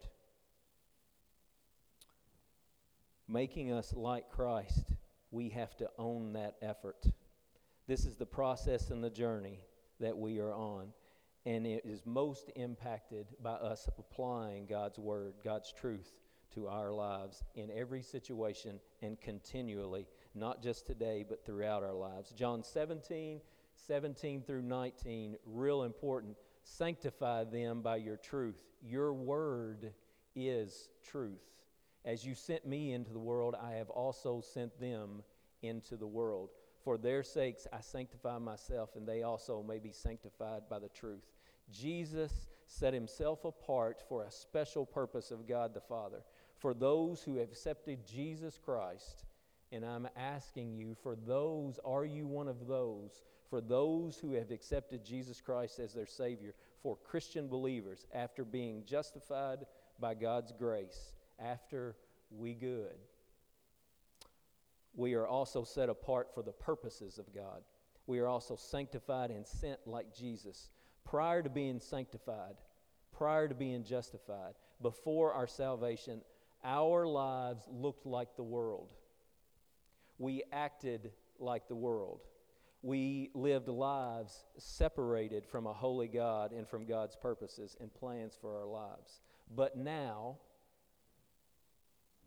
Making 3.29 3.73
us 3.73 3.95
like 3.95 4.29
Christ, 4.29 4.93
we 5.31 5.49
have 5.51 5.77
to 5.77 5.89
own 5.99 6.33
that 6.35 6.57
effort. 6.63 7.07
This 7.87 8.05
is 8.05 8.17
the 8.17 8.27
process 8.27 8.91
and 8.91 9.03
the 9.03 9.11
journey 9.11 9.61
that 10.01 10.17
we 10.17 10.41
are 10.41 10.53
on. 10.53 10.89
And 11.47 11.67
it 11.67 11.83
is 11.85 12.03
most 12.05 12.51
impacted 12.55 13.27
by 13.43 13.53
us 13.53 13.89
applying 13.99 14.67
God's 14.67 14.99
word, 14.99 15.35
God's 15.43 15.73
truth 15.73 16.13
to 16.55 16.69
our 16.69 16.93
lives 16.93 17.43
in 17.55 17.71
every 17.71 18.03
situation 18.03 18.81
and 19.03 19.21
continually, 19.21 20.07
not 20.35 20.63
just 20.63 20.87
today, 20.87 21.25
but 21.27 21.45
throughout 21.45 21.83
our 21.83 21.95
lives. 21.95 22.31
John 22.33 22.63
17, 22.63 23.41
17 23.75 24.43
through 24.43 24.63
19, 24.63 25.37
real 25.47 25.85
important. 25.85 26.37
Sanctify 26.63 27.45
them 27.45 27.81
by 27.81 27.97
your 27.97 28.17
truth. 28.17 28.63
Your 28.83 29.15
word 29.15 29.93
is 30.35 30.89
truth. 31.03 31.41
As 32.05 32.25
you 32.25 32.35
sent 32.35 32.67
me 32.67 32.93
into 32.93 33.13
the 33.13 33.19
world, 33.19 33.55
I 33.61 33.73
have 33.73 33.91
also 33.91 34.41
sent 34.41 34.79
them 34.81 35.23
into 35.63 35.97
the 35.97 36.07
world. 36.07 36.51
For 36.91 36.99
their 36.99 37.23
sakes 37.23 37.69
I 37.73 37.83
sanctify 37.83 38.39
myself, 38.39 38.97
and 38.97 39.07
they 39.07 39.23
also 39.23 39.63
may 39.63 39.79
be 39.79 39.93
sanctified 39.93 40.63
by 40.69 40.81
the 40.81 40.89
truth. 40.89 41.23
Jesus 41.71 42.49
set 42.67 42.93
himself 42.93 43.45
apart 43.45 44.03
for 44.09 44.25
a 44.25 44.31
special 44.33 44.85
purpose 44.85 45.31
of 45.31 45.47
God 45.47 45.73
the 45.73 45.81
Father. 45.81 46.25
For 46.59 46.75
those 46.75 47.23
who 47.23 47.37
have 47.37 47.49
accepted 47.49 48.05
Jesus 48.05 48.59
Christ, 48.59 49.25
and 49.71 49.85
I'm 49.85 50.09
asking 50.17 50.75
you, 50.75 50.97
for 51.01 51.15
those, 51.15 51.79
are 51.85 52.05
you 52.05 52.27
one 52.27 52.49
of 52.49 52.67
those 52.67 53.23
for 53.49 53.61
those 53.61 54.17
who 54.19 54.33
have 54.33 54.51
accepted 54.51 55.05
Jesus 55.05 55.41
Christ 55.41 55.79
as 55.79 55.95
their 55.95 56.07
Savior, 56.07 56.55
for 56.83 56.97
Christian 56.97 57.47
believers, 57.47 58.05
after 58.13 58.45
being 58.45 58.83
justified 58.85 59.67
by 60.01 60.15
God's 60.15 60.53
grace, 60.53 61.13
after 61.39 61.95
we 62.37 62.55
good. 62.55 62.97
We 64.95 65.15
are 65.15 65.27
also 65.27 65.65
set 65.65 65.89
apart 65.89 66.29
for 66.35 66.43
the 66.43 66.53
purposes 66.53 67.19
of 67.19 67.35
God. 67.35 67.63
We 68.07 68.19
are 68.19 68.27
also 68.27 68.57
sanctified 68.57 69.31
and 69.31 69.47
sent 69.47 69.79
like 69.87 70.15
Jesus. 70.15 70.71
Prior 71.05 71.43
to 71.43 71.51
being 71.51 71.79
sanctified, 71.81 72.57
prior 73.13 73.49
to 73.49 73.55
being 73.55 73.85
justified, 73.85 74.55
before 74.83 75.33
our 75.33 75.47
salvation, 75.47 76.23
our 76.65 77.07
lives 77.07 77.67
looked 77.71 78.07
like 78.07 78.37
the 78.37 78.43
world. 78.43 78.89
We 80.19 80.43
acted 80.53 81.13
like 81.39 81.69
the 81.69 81.75
world 81.75 82.21
we 82.83 83.31
lived 83.35 83.69
lives 83.69 84.45
separated 84.57 85.45
from 85.45 85.67
a 85.67 85.73
holy 85.73 86.09
God 86.09 86.53
and 86.53 86.67
from 86.67 86.87
God's 86.87 87.15
purposes 87.15 87.77
and 87.81 87.93
plans 87.93 88.37
for 88.41 88.59
our 88.59 88.67
lives. 88.67 89.21
But 89.55 89.77
now, 89.77 90.39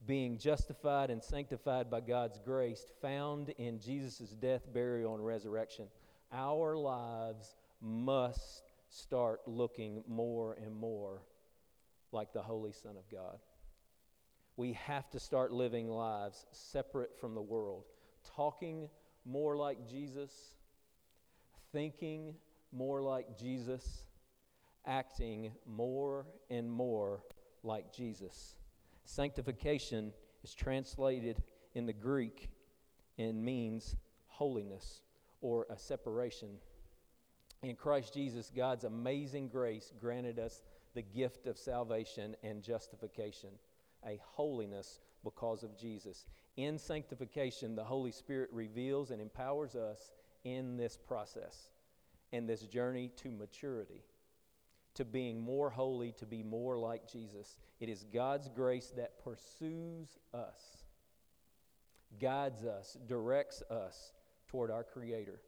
being 0.06 0.38
justified 0.38 1.10
and 1.10 1.24
sanctified 1.24 1.90
by 1.90 2.02
God's 2.02 2.40
grace, 2.40 2.86
found 3.02 3.50
in 3.58 3.80
Jesus' 3.80 4.36
death, 4.42 4.62
burial, 4.74 5.16
and 5.16 5.26
resurrection, 5.26 5.88
our 6.32 6.76
lives 6.76 7.56
must 7.82 8.64
start 8.90 9.42
looking 9.48 10.04
more 10.08 10.58
and 10.62 10.76
more 10.76 11.22
like 12.12 12.34
the 12.34 12.42
Holy 12.42 12.72
Son 12.72 12.96
of 12.98 13.10
God. 13.10 13.40
We 14.56 14.74
have 14.74 15.10
to 15.12 15.20
start 15.20 15.52
living 15.52 15.90
lives 15.90 16.46
separate 16.52 17.20
from 17.20 17.34
the 17.34 17.42
world, 17.42 17.86
talking 18.36 18.90
more 19.26 19.56
like 19.58 19.90
Jesus, 19.90 20.32
thinking 21.72 22.36
more 22.72 23.02
like 23.02 23.38
Jesus, 23.38 24.04
acting 24.86 25.52
more 25.66 26.28
and 26.50 26.70
more 26.70 27.24
like 27.64 27.92
Jesus. 27.94 28.56
Sanctification 29.06 30.14
is 30.44 30.54
translated 30.54 31.42
in 31.76 31.86
the 31.86 31.94
Greek 31.94 32.50
and 33.18 33.44
means 33.44 33.96
holiness 34.28 35.02
or 35.42 35.68
a 35.70 35.78
separation. 35.78 36.58
In 37.62 37.76
Christ 37.76 38.14
Jesus, 38.14 38.52
God's 38.56 38.84
amazing 38.84 39.50
grace 39.50 39.92
granted 40.00 40.40
us 40.40 40.62
the 40.94 41.02
gift 41.02 41.48
of 41.48 41.58
salvation 41.58 42.36
and 42.44 42.62
justification. 42.64 43.50
a 44.06 44.20
holiness 44.24 45.00
because 45.24 45.64
of 45.64 45.78
Jesus. 45.78 46.26
In 46.58 46.78
sanctification, 46.78 47.76
the 47.76 47.84
Holy 47.84 48.12
Spirit 48.12 48.50
reveals 48.52 49.12
and 49.12 49.22
empowers 49.22 49.76
us 49.76 50.12
in 50.44 50.78
this 50.78 50.98
process 50.98 51.70
and 52.32 52.48
this 52.48 52.62
journey 52.64 53.10
to 53.18 53.32
maturity, 53.32 54.04
to 54.96 55.06
being 55.06 55.42
more 55.42 55.70
holy, 55.70 56.12
to 56.14 56.26
be 56.26 56.44
more 56.44 56.78
like 56.78 57.12
Jesus. 57.12 57.58
It 57.80 57.90
is 57.90 58.06
God's 58.14 58.50
grace 58.50 58.92
that 58.96 59.24
pursues 59.24 60.20
us, 60.34 60.84
guides 62.20 62.64
us, 62.64 62.98
directs 63.08 63.62
us 63.70 64.14
toward 64.48 64.70
our 64.70 64.84
Creator, 64.84 65.42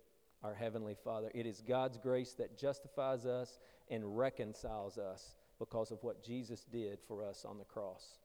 our 0.43 0.53
Heavenly 0.53 0.95
Father. 1.03 1.31
It 1.35 1.45
is 1.45 1.61
God's 1.61 1.97
grace 1.97 2.33
that 2.33 2.57
justifies 2.57 3.25
us 3.25 3.59
and 3.89 4.17
reconciles 4.17 4.97
us 4.97 5.35
because 5.59 5.91
of 5.91 6.03
what 6.03 6.23
Jesus 6.23 6.65
did 6.71 6.99
for 7.07 7.23
us 7.23 7.45
on 7.45 7.57
the 7.57 7.63
cross 7.63 8.19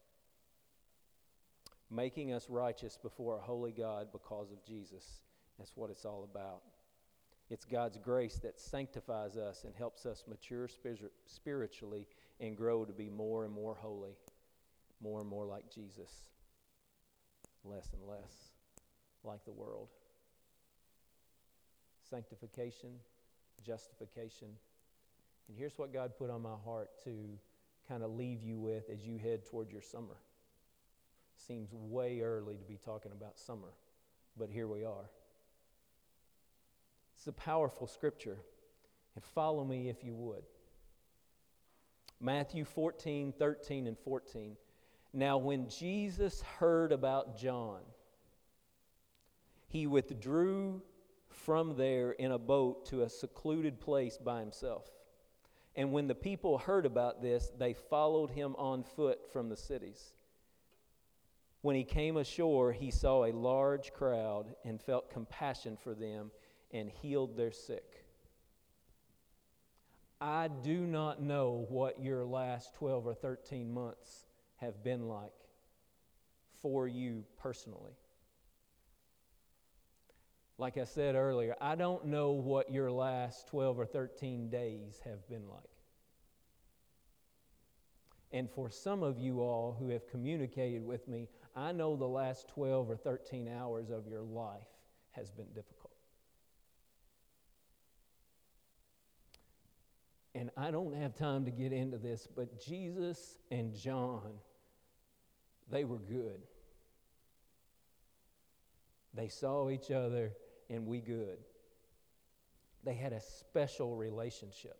making 1.90 2.32
us 2.32 2.48
righteous 2.48 2.96
before 2.96 3.36
a 3.36 3.40
holy 3.40 3.72
God 3.72 4.08
because 4.12 4.52
of 4.52 4.64
Jesus. 4.64 5.20
That's 5.58 5.76
what 5.76 5.90
it's 5.90 6.04
all 6.04 6.28
about. 6.30 6.62
It's 7.50 7.64
God's 7.64 7.98
grace 7.98 8.36
that 8.44 8.60
sanctifies 8.60 9.36
us 9.36 9.64
and 9.64 9.74
helps 9.74 10.06
us 10.06 10.22
mature 10.28 10.68
spiritually 11.26 12.06
and 12.38 12.56
grow 12.56 12.84
to 12.84 12.92
be 12.92 13.10
more 13.10 13.44
and 13.44 13.52
more 13.52 13.74
holy, 13.74 14.16
more 15.02 15.20
and 15.20 15.28
more 15.28 15.44
like 15.44 15.68
Jesus, 15.68 16.12
less 17.64 17.88
and 17.92 18.08
less 18.08 18.52
like 19.24 19.44
the 19.44 19.50
world. 19.50 19.88
Sanctification, 22.08 22.90
justification. 23.66 24.48
And 25.48 25.58
here's 25.58 25.76
what 25.76 25.92
God 25.92 26.12
put 26.16 26.30
on 26.30 26.42
my 26.42 26.56
heart 26.64 26.90
to 27.04 27.10
kind 27.88 28.04
of 28.04 28.12
leave 28.12 28.44
you 28.44 28.60
with 28.60 28.88
as 28.92 29.04
you 29.04 29.18
head 29.18 29.44
toward 29.44 29.72
your 29.72 29.82
summer. 29.82 30.16
Seems 31.36 31.72
way 31.72 32.20
early 32.20 32.54
to 32.54 32.64
be 32.64 32.78
talking 32.84 33.10
about 33.10 33.40
summer, 33.40 33.74
but 34.36 34.50
here 34.50 34.68
we 34.68 34.84
are. 34.84 35.10
It's 37.20 37.26
a 37.26 37.32
powerful 37.32 37.86
scripture, 37.86 38.38
and 39.14 39.22
follow 39.22 39.62
me 39.62 39.90
if 39.90 40.02
you 40.02 40.14
would. 40.14 40.42
Matthew 42.18 42.64
14, 42.64 43.34
13, 43.38 43.86
and 43.86 43.98
14. 43.98 44.56
Now, 45.12 45.36
when 45.36 45.68
Jesus 45.68 46.40
heard 46.40 46.92
about 46.92 47.36
John, 47.36 47.80
he 49.68 49.86
withdrew 49.86 50.80
from 51.28 51.76
there 51.76 52.12
in 52.12 52.32
a 52.32 52.38
boat 52.38 52.86
to 52.86 53.02
a 53.02 53.10
secluded 53.10 53.80
place 53.80 54.16
by 54.16 54.40
himself. 54.40 54.88
And 55.76 55.92
when 55.92 56.06
the 56.06 56.14
people 56.14 56.56
heard 56.56 56.86
about 56.86 57.20
this, 57.20 57.52
they 57.58 57.74
followed 57.74 58.30
him 58.30 58.56
on 58.56 58.82
foot 58.82 59.30
from 59.30 59.50
the 59.50 59.58
cities. 59.58 60.14
When 61.60 61.76
he 61.76 61.84
came 61.84 62.16
ashore, 62.16 62.72
he 62.72 62.90
saw 62.90 63.26
a 63.26 63.32
large 63.32 63.92
crowd 63.92 64.54
and 64.64 64.80
felt 64.80 65.10
compassion 65.10 65.76
for 65.76 65.94
them 65.94 66.30
and 66.72 66.90
healed 66.90 67.36
their 67.36 67.52
sick. 67.52 68.04
I 70.20 70.48
do 70.48 70.86
not 70.86 71.22
know 71.22 71.66
what 71.68 72.02
your 72.02 72.24
last 72.24 72.74
12 72.74 73.06
or 73.06 73.14
13 73.14 73.72
months 73.72 74.26
have 74.56 74.84
been 74.84 75.08
like 75.08 75.32
for 76.60 76.86
you 76.86 77.24
personally. 77.38 77.96
Like 80.58 80.76
I 80.76 80.84
said 80.84 81.14
earlier, 81.14 81.56
I 81.58 81.74
don't 81.74 82.04
know 82.04 82.32
what 82.32 82.70
your 82.70 82.90
last 82.90 83.48
12 83.48 83.78
or 83.78 83.86
13 83.86 84.50
days 84.50 85.00
have 85.06 85.26
been 85.26 85.48
like. 85.48 85.62
And 88.32 88.48
for 88.50 88.70
some 88.70 89.02
of 89.02 89.18
you 89.18 89.40
all 89.40 89.74
who 89.78 89.88
have 89.88 90.06
communicated 90.08 90.84
with 90.84 91.08
me, 91.08 91.28
I 91.56 91.72
know 91.72 91.96
the 91.96 92.06
last 92.06 92.46
12 92.48 92.90
or 92.90 92.96
13 92.96 93.48
hours 93.48 93.90
of 93.90 94.06
your 94.06 94.20
life 94.20 94.68
has 95.12 95.30
been 95.30 95.48
difficult. 95.54 95.94
And 100.34 100.50
I 100.56 100.70
don't 100.70 100.94
have 100.94 101.14
time 101.14 101.44
to 101.44 101.50
get 101.50 101.72
into 101.72 101.98
this, 101.98 102.28
but 102.34 102.60
Jesus 102.60 103.36
and 103.50 103.74
John, 103.74 104.30
they 105.70 105.84
were 105.84 105.98
good. 105.98 106.40
They 109.12 109.28
saw 109.28 109.70
each 109.70 109.90
other 109.90 110.32
and 110.68 110.86
we 110.86 111.00
good. 111.00 111.38
They 112.84 112.94
had 112.94 113.12
a 113.12 113.20
special 113.20 113.96
relationship. 113.96 114.78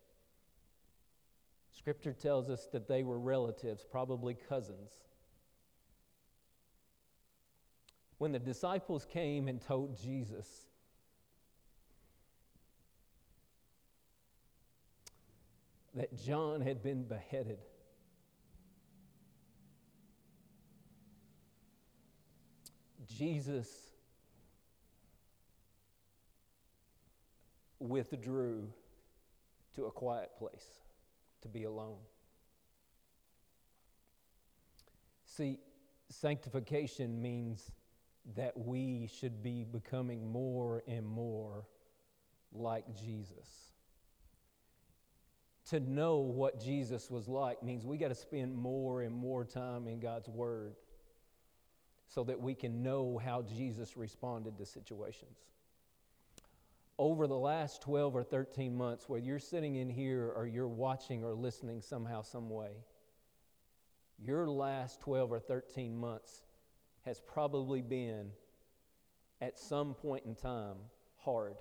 Scripture 1.72 2.12
tells 2.12 2.48
us 2.48 2.68
that 2.72 2.86
they 2.86 3.02
were 3.02 3.18
relatives, 3.18 3.84
probably 3.90 4.34
cousins. 4.34 4.92
when 8.20 8.32
the 8.32 8.38
disciples 8.38 9.06
came 9.06 9.48
and 9.48 9.62
told 9.62 9.98
Jesus, 9.98 10.66
that 16.00 16.16
John 16.16 16.62
had 16.62 16.82
been 16.82 17.02
beheaded. 17.02 17.58
Jesus 23.06 23.68
withdrew 27.78 28.66
to 29.74 29.84
a 29.84 29.90
quiet 29.90 30.30
place 30.38 30.64
to 31.42 31.48
be 31.48 31.64
alone. 31.64 31.98
See, 35.26 35.58
sanctification 36.08 37.20
means 37.20 37.72
that 38.36 38.56
we 38.56 39.10
should 39.18 39.42
be 39.42 39.64
becoming 39.64 40.32
more 40.32 40.82
and 40.88 41.06
more 41.06 41.66
like 42.54 42.86
Jesus. 42.96 43.69
To 45.70 45.78
know 45.78 46.16
what 46.18 46.60
Jesus 46.60 47.10
was 47.10 47.28
like 47.28 47.62
means 47.62 47.84
we 47.84 47.96
got 47.96 48.08
to 48.08 48.14
spend 48.16 48.56
more 48.56 49.02
and 49.02 49.14
more 49.14 49.44
time 49.44 49.86
in 49.86 50.00
God's 50.00 50.28
Word 50.28 50.74
so 52.08 52.24
that 52.24 52.40
we 52.40 52.56
can 52.56 52.82
know 52.82 53.20
how 53.24 53.42
Jesus 53.42 53.96
responded 53.96 54.58
to 54.58 54.66
situations. 54.66 55.38
Over 56.98 57.28
the 57.28 57.38
last 57.38 57.82
12 57.82 58.16
or 58.16 58.24
13 58.24 58.74
months, 58.74 59.08
whether 59.08 59.24
you're 59.24 59.38
sitting 59.38 59.76
in 59.76 59.88
here 59.88 60.32
or 60.34 60.44
you're 60.44 60.66
watching 60.66 61.22
or 61.22 61.34
listening 61.34 61.80
somehow, 61.80 62.22
some 62.22 62.50
way, 62.50 62.72
your 64.18 64.48
last 64.48 65.00
12 65.00 65.30
or 65.30 65.38
13 65.38 65.96
months 65.96 66.42
has 67.04 67.20
probably 67.20 67.80
been, 67.80 68.30
at 69.40 69.56
some 69.56 69.94
point 69.94 70.24
in 70.26 70.34
time, 70.34 70.76
hard. 71.18 71.54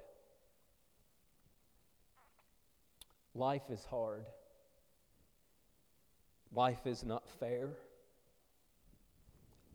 Life 3.40 3.70
is 3.70 3.86
hard. 3.86 4.26
Life 6.54 6.86
is 6.86 7.06
not 7.06 7.24
fair. 7.40 7.70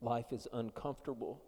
Life 0.03 0.33
is 0.33 0.46
uncomfortable. 0.53 1.40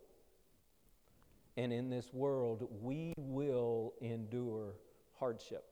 And 1.58 1.74
in 1.74 1.90
this 1.90 2.14
world, 2.14 2.68
we 2.80 3.12
will 3.18 3.92
endure 4.00 4.76
hardship. 5.20 5.62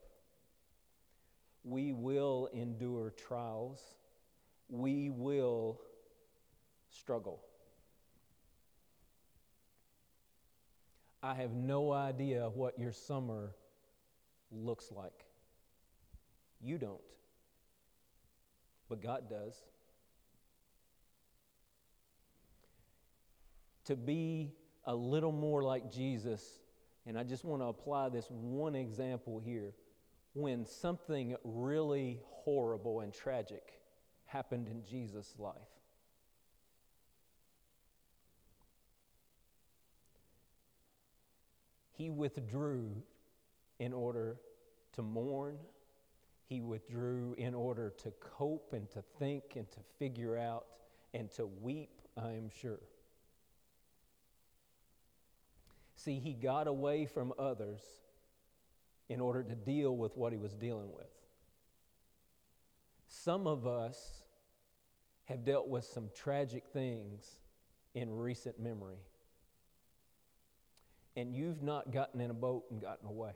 We 1.63 1.93
will 1.93 2.47
endure 2.53 3.09
trials. 3.09 3.81
We 4.69 5.09
will 5.09 5.81
struggle. 6.91 7.41
I 11.23 11.33
have 11.33 11.55
no 11.55 11.91
idea 11.91 12.49
what 12.53 12.77
your 12.77 12.91
summer 12.91 13.55
looks 14.51 14.91
like. 14.91 15.25
You 16.61 16.77
don't, 16.77 17.01
but 18.89 19.01
God 19.01 19.29
does. 19.29 19.55
To 23.85 23.95
be 23.95 24.51
a 24.85 24.95
little 24.95 25.31
more 25.31 25.63
like 25.63 25.91
Jesus, 25.91 26.43
and 27.05 27.17
I 27.17 27.23
just 27.23 27.45
want 27.45 27.61
to 27.61 27.67
apply 27.67 28.09
this 28.09 28.27
one 28.29 28.75
example 28.75 29.39
here. 29.39 29.73
When 30.33 30.65
something 30.65 31.35
really 31.43 32.19
horrible 32.25 33.01
and 33.01 33.13
tragic 33.13 33.79
happened 34.25 34.67
in 34.67 34.83
Jesus' 34.83 35.33
life, 35.37 35.53
He 41.97 42.09
withdrew 42.09 42.91
in 43.79 43.93
order 43.93 44.37
to 44.93 45.01
mourn. 45.01 45.57
He 46.47 46.61
withdrew 46.61 47.35
in 47.37 47.55
order 47.55 47.93
to 48.03 48.11
cope 48.19 48.73
and 48.73 48.89
to 48.91 49.03
think 49.19 49.55
and 49.55 49.69
to 49.71 49.79
figure 49.97 50.37
out 50.37 50.65
and 51.13 51.31
to 51.31 51.47
weep, 51.47 52.01
I 52.17 52.31
am 52.31 52.49
sure. 52.49 52.79
See, 55.95 56.19
he 56.19 56.33
got 56.33 56.67
away 56.67 57.05
from 57.05 57.33
others 57.39 57.81
in 59.09 59.19
order 59.19 59.43
to 59.43 59.55
deal 59.55 59.95
with 59.95 60.15
what 60.17 60.33
he 60.33 60.37
was 60.37 60.53
dealing 60.53 60.91
with. 60.93 61.07
Some 63.07 63.47
of 63.47 63.65
us 63.65 64.21
have 65.25 65.43
dealt 65.43 65.67
with 65.67 65.85
some 65.85 66.09
tragic 66.13 66.65
things 66.71 67.39
in 67.93 68.15
recent 68.15 68.59
memory. 68.59 68.99
And 71.15 71.33
you've 71.33 71.63
not 71.63 71.91
gotten 71.91 72.19
in 72.21 72.29
a 72.29 72.35
boat 72.35 72.65
and 72.69 72.81
gotten 72.81 73.07
away. 73.07 73.31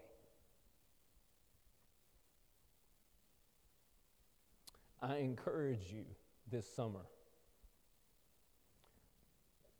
I 5.01 5.17
encourage 5.17 5.91
you 5.91 6.03
this 6.51 6.67
summer, 6.75 7.05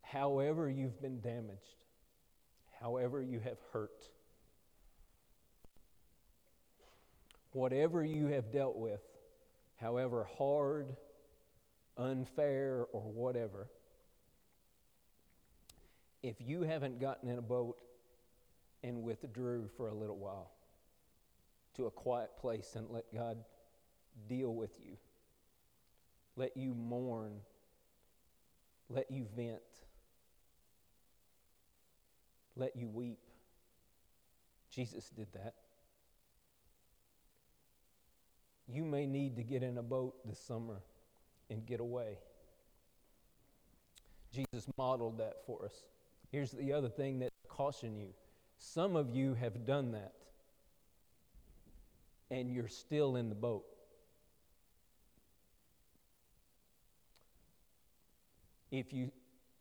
however 0.02 0.70
you've 0.70 1.00
been 1.02 1.20
damaged, 1.20 1.84
however 2.80 3.20
you 3.20 3.38
have 3.40 3.58
hurt, 3.72 4.08
whatever 7.52 8.02
you 8.04 8.28
have 8.28 8.50
dealt 8.50 8.76
with, 8.76 9.02
however 9.76 10.26
hard, 10.38 10.96
unfair, 11.98 12.86
or 12.92 13.02
whatever, 13.02 13.68
if 16.22 16.36
you 16.40 16.62
haven't 16.62 16.98
gotten 16.98 17.28
in 17.28 17.38
a 17.38 17.42
boat 17.42 17.76
and 18.82 19.02
withdrew 19.02 19.68
for 19.76 19.88
a 19.88 19.94
little 19.94 20.16
while 20.16 20.50
to 21.76 21.86
a 21.86 21.90
quiet 21.90 22.30
place 22.38 22.74
and 22.74 22.88
let 22.90 23.04
God 23.12 23.38
deal 24.28 24.54
with 24.54 24.78
you, 24.82 24.96
let 26.40 26.56
you 26.56 26.74
mourn, 26.74 27.32
let 28.88 29.10
you 29.10 29.26
vent, 29.36 29.60
let 32.56 32.74
you 32.76 32.88
weep. 32.88 33.18
Jesus 34.70 35.10
did 35.10 35.26
that. 35.34 35.52
You 38.66 38.84
may 38.84 39.06
need 39.06 39.36
to 39.36 39.42
get 39.42 39.62
in 39.62 39.76
a 39.76 39.82
boat 39.82 40.14
this 40.24 40.38
summer 40.38 40.80
and 41.50 41.66
get 41.66 41.78
away. 41.78 42.16
Jesus 44.32 44.66
modeled 44.78 45.18
that 45.18 45.44
for 45.44 45.66
us. 45.66 45.74
Here's 46.32 46.52
the 46.52 46.72
other 46.72 46.88
thing 46.88 47.18
that 47.18 47.32
caution 47.48 47.98
you. 47.98 48.14
Some 48.56 48.96
of 48.96 49.10
you 49.10 49.34
have 49.34 49.66
done 49.66 49.92
that 49.92 50.14
and 52.30 52.50
you're 52.50 52.68
still 52.68 53.16
in 53.16 53.28
the 53.28 53.34
boat. 53.34 53.66
If 58.70 58.92
you 58.92 59.10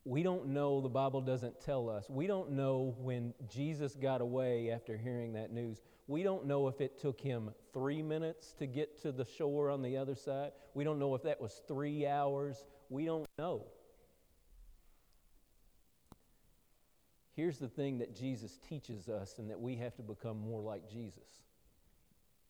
we 0.05 0.23
don't 0.23 0.47
know, 0.47 0.81
the 0.81 0.89
Bible 0.89 1.21
doesn't 1.21 1.61
tell 1.61 1.89
us. 1.89 2.09
We 2.09 2.25
don't 2.25 2.51
know 2.51 2.95
when 2.99 3.33
Jesus 3.47 3.95
got 3.95 4.21
away 4.21 4.71
after 4.71 4.97
hearing 4.97 5.33
that 5.33 5.51
news. 5.51 5.81
We 6.07 6.23
don't 6.23 6.45
know 6.45 6.67
if 6.67 6.81
it 6.81 6.99
took 6.99 7.19
him 7.19 7.51
three 7.73 8.01
minutes 8.01 8.53
to 8.53 8.65
get 8.65 9.01
to 9.03 9.11
the 9.11 9.25
shore 9.25 9.69
on 9.69 9.81
the 9.81 9.97
other 9.97 10.15
side. 10.15 10.51
We 10.73 10.83
don't 10.83 10.99
know 10.99 11.15
if 11.15 11.23
that 11.23 11.39
was 11.39 11.61
three 11.67 12.07
hours. 12.07 12.65
We 12.89 13.05
don't 13.05 13.27
know. 13.37 13.65
Here's 17.35 17.59
the 17.59 17.69
thing 17.69 17.99
that 17.99 18.15
Jesus 18.15 18.57
teaches 18.67 19.09
us 19.09 19.37
and 19.37 19.49
that 19.49 19.59
we 19.59 19.75
have 19.75 19.95
to 19.97 20.01
become 20.01 20.39
more 20.39 20.61
like 20.61 20.89
Jesus. 20.89 21.43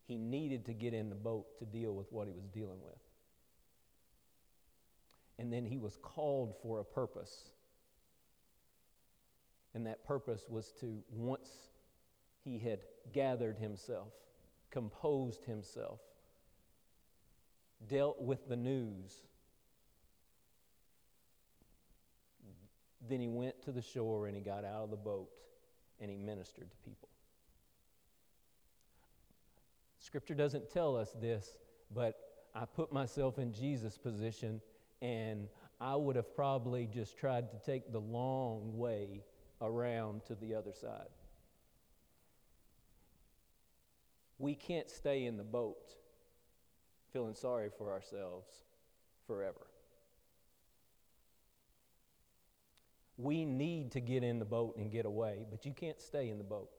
He 0.08 0.17
needed 0.17 0.65
to 0.67 0.74
get 0.74 0.93
in 0.93 1.10
the 1.10 1.15
boat 1.15 1.58
to 1.60 1.65
deal 1.65 1.93
with 1.93 2.12
what 2.12 2.28
he 2.28 2.34
was 2.34 2.48
dealing 2.48 2.80
with 2.84 2.98
and 5.39 5.54
then 5.54 5.65
he 5.65 5.78
was 5.78 5.97
called 6.02 6.54
for 6.62 6.82
a 6.82 6.84
purpose. 6.84 7.49
And 9.73 9.88
that 9.88 10.04
purpose 10.04 10.43
was 10.49 10.73
to, 10.82 11.02
once 11.10 11.47
he 12.43 12.60
had 12.60 12.80
gathered 13.13 13.58
himself, 13.58 14.10
composed 14.69 15.45
himself, 15.45 16.02
dealt 17.88 18.21
with 18.21 18.49
the 18.49 18.58
news, 18.58 19.15
then 23.08 23.21
he 23.21 23.30
went 23.30 23.62
to 23.63 23.71
the 23.71 23.82
shore 23.82 24.28
and 24.28 24.36
he 24.36 24.41
got 24.41 24.65
out 24.65 24.84
of 24.84 24.89
the 24.89 24.97
boat 24.97 25.30
and 26.02 26.12
he 26.12 26.17
ministered 26.17 26.69
to 26.69 26.78
people. 26.78 27.08
Scripture 29.99 30.36
doesn't 30.36 30.69
tell 30.69 30.97
us 30.97 31.15
this, 31.21 31.56
but 31.93 32.15
I 32.54 32.65
put 32.65 32.91
myself 32.91 33.38
in 33.39 33.54
Jesus' 33.54 33.97
position 33.97 34.60
and 35.02 35.48
I 35.80 35.96
would 35.96 36.16
have 36.16 36.36
probably 36.36 36.88
just 36.88 37.18
tried 37.18 37.52
to 37.52 37.58
take 37.66 37.92
the 37.92 38.00
long 38.00 38.78
way 38.78 39.24
around 39.62 40.26
to 40.26 40.36
the 40.36 40.56
other 40.56 40.74
side. 40.74 41.08
We 44.38 44.56
can't 44.56 44.90
stay 44.90 45.26
in 45.26 45.38
the 45.38 45.44
boat 45.44 45.96
feeling 47.12 47.36
sorry 47.36 47.70
for 47.78 47.92
ourselves 47.92 48.48
forever. 49.28 49.68
We 53.18 53.44
need 53.44 53.92
to 53.92 54.00
get 54.00 54.24
in 54.24 54.40
the 54.40 54.46
boat 54.46 54.78
and 54.78 54.92
get 54.92 55.06
away, 55.06 55.46
but 55.50 55.66
you 55.66 55.74
can't 55.74 56.00
stay 56.00 56.30
in 56.30 56.38
the 56.38 56.44
boat. 56.44 56.70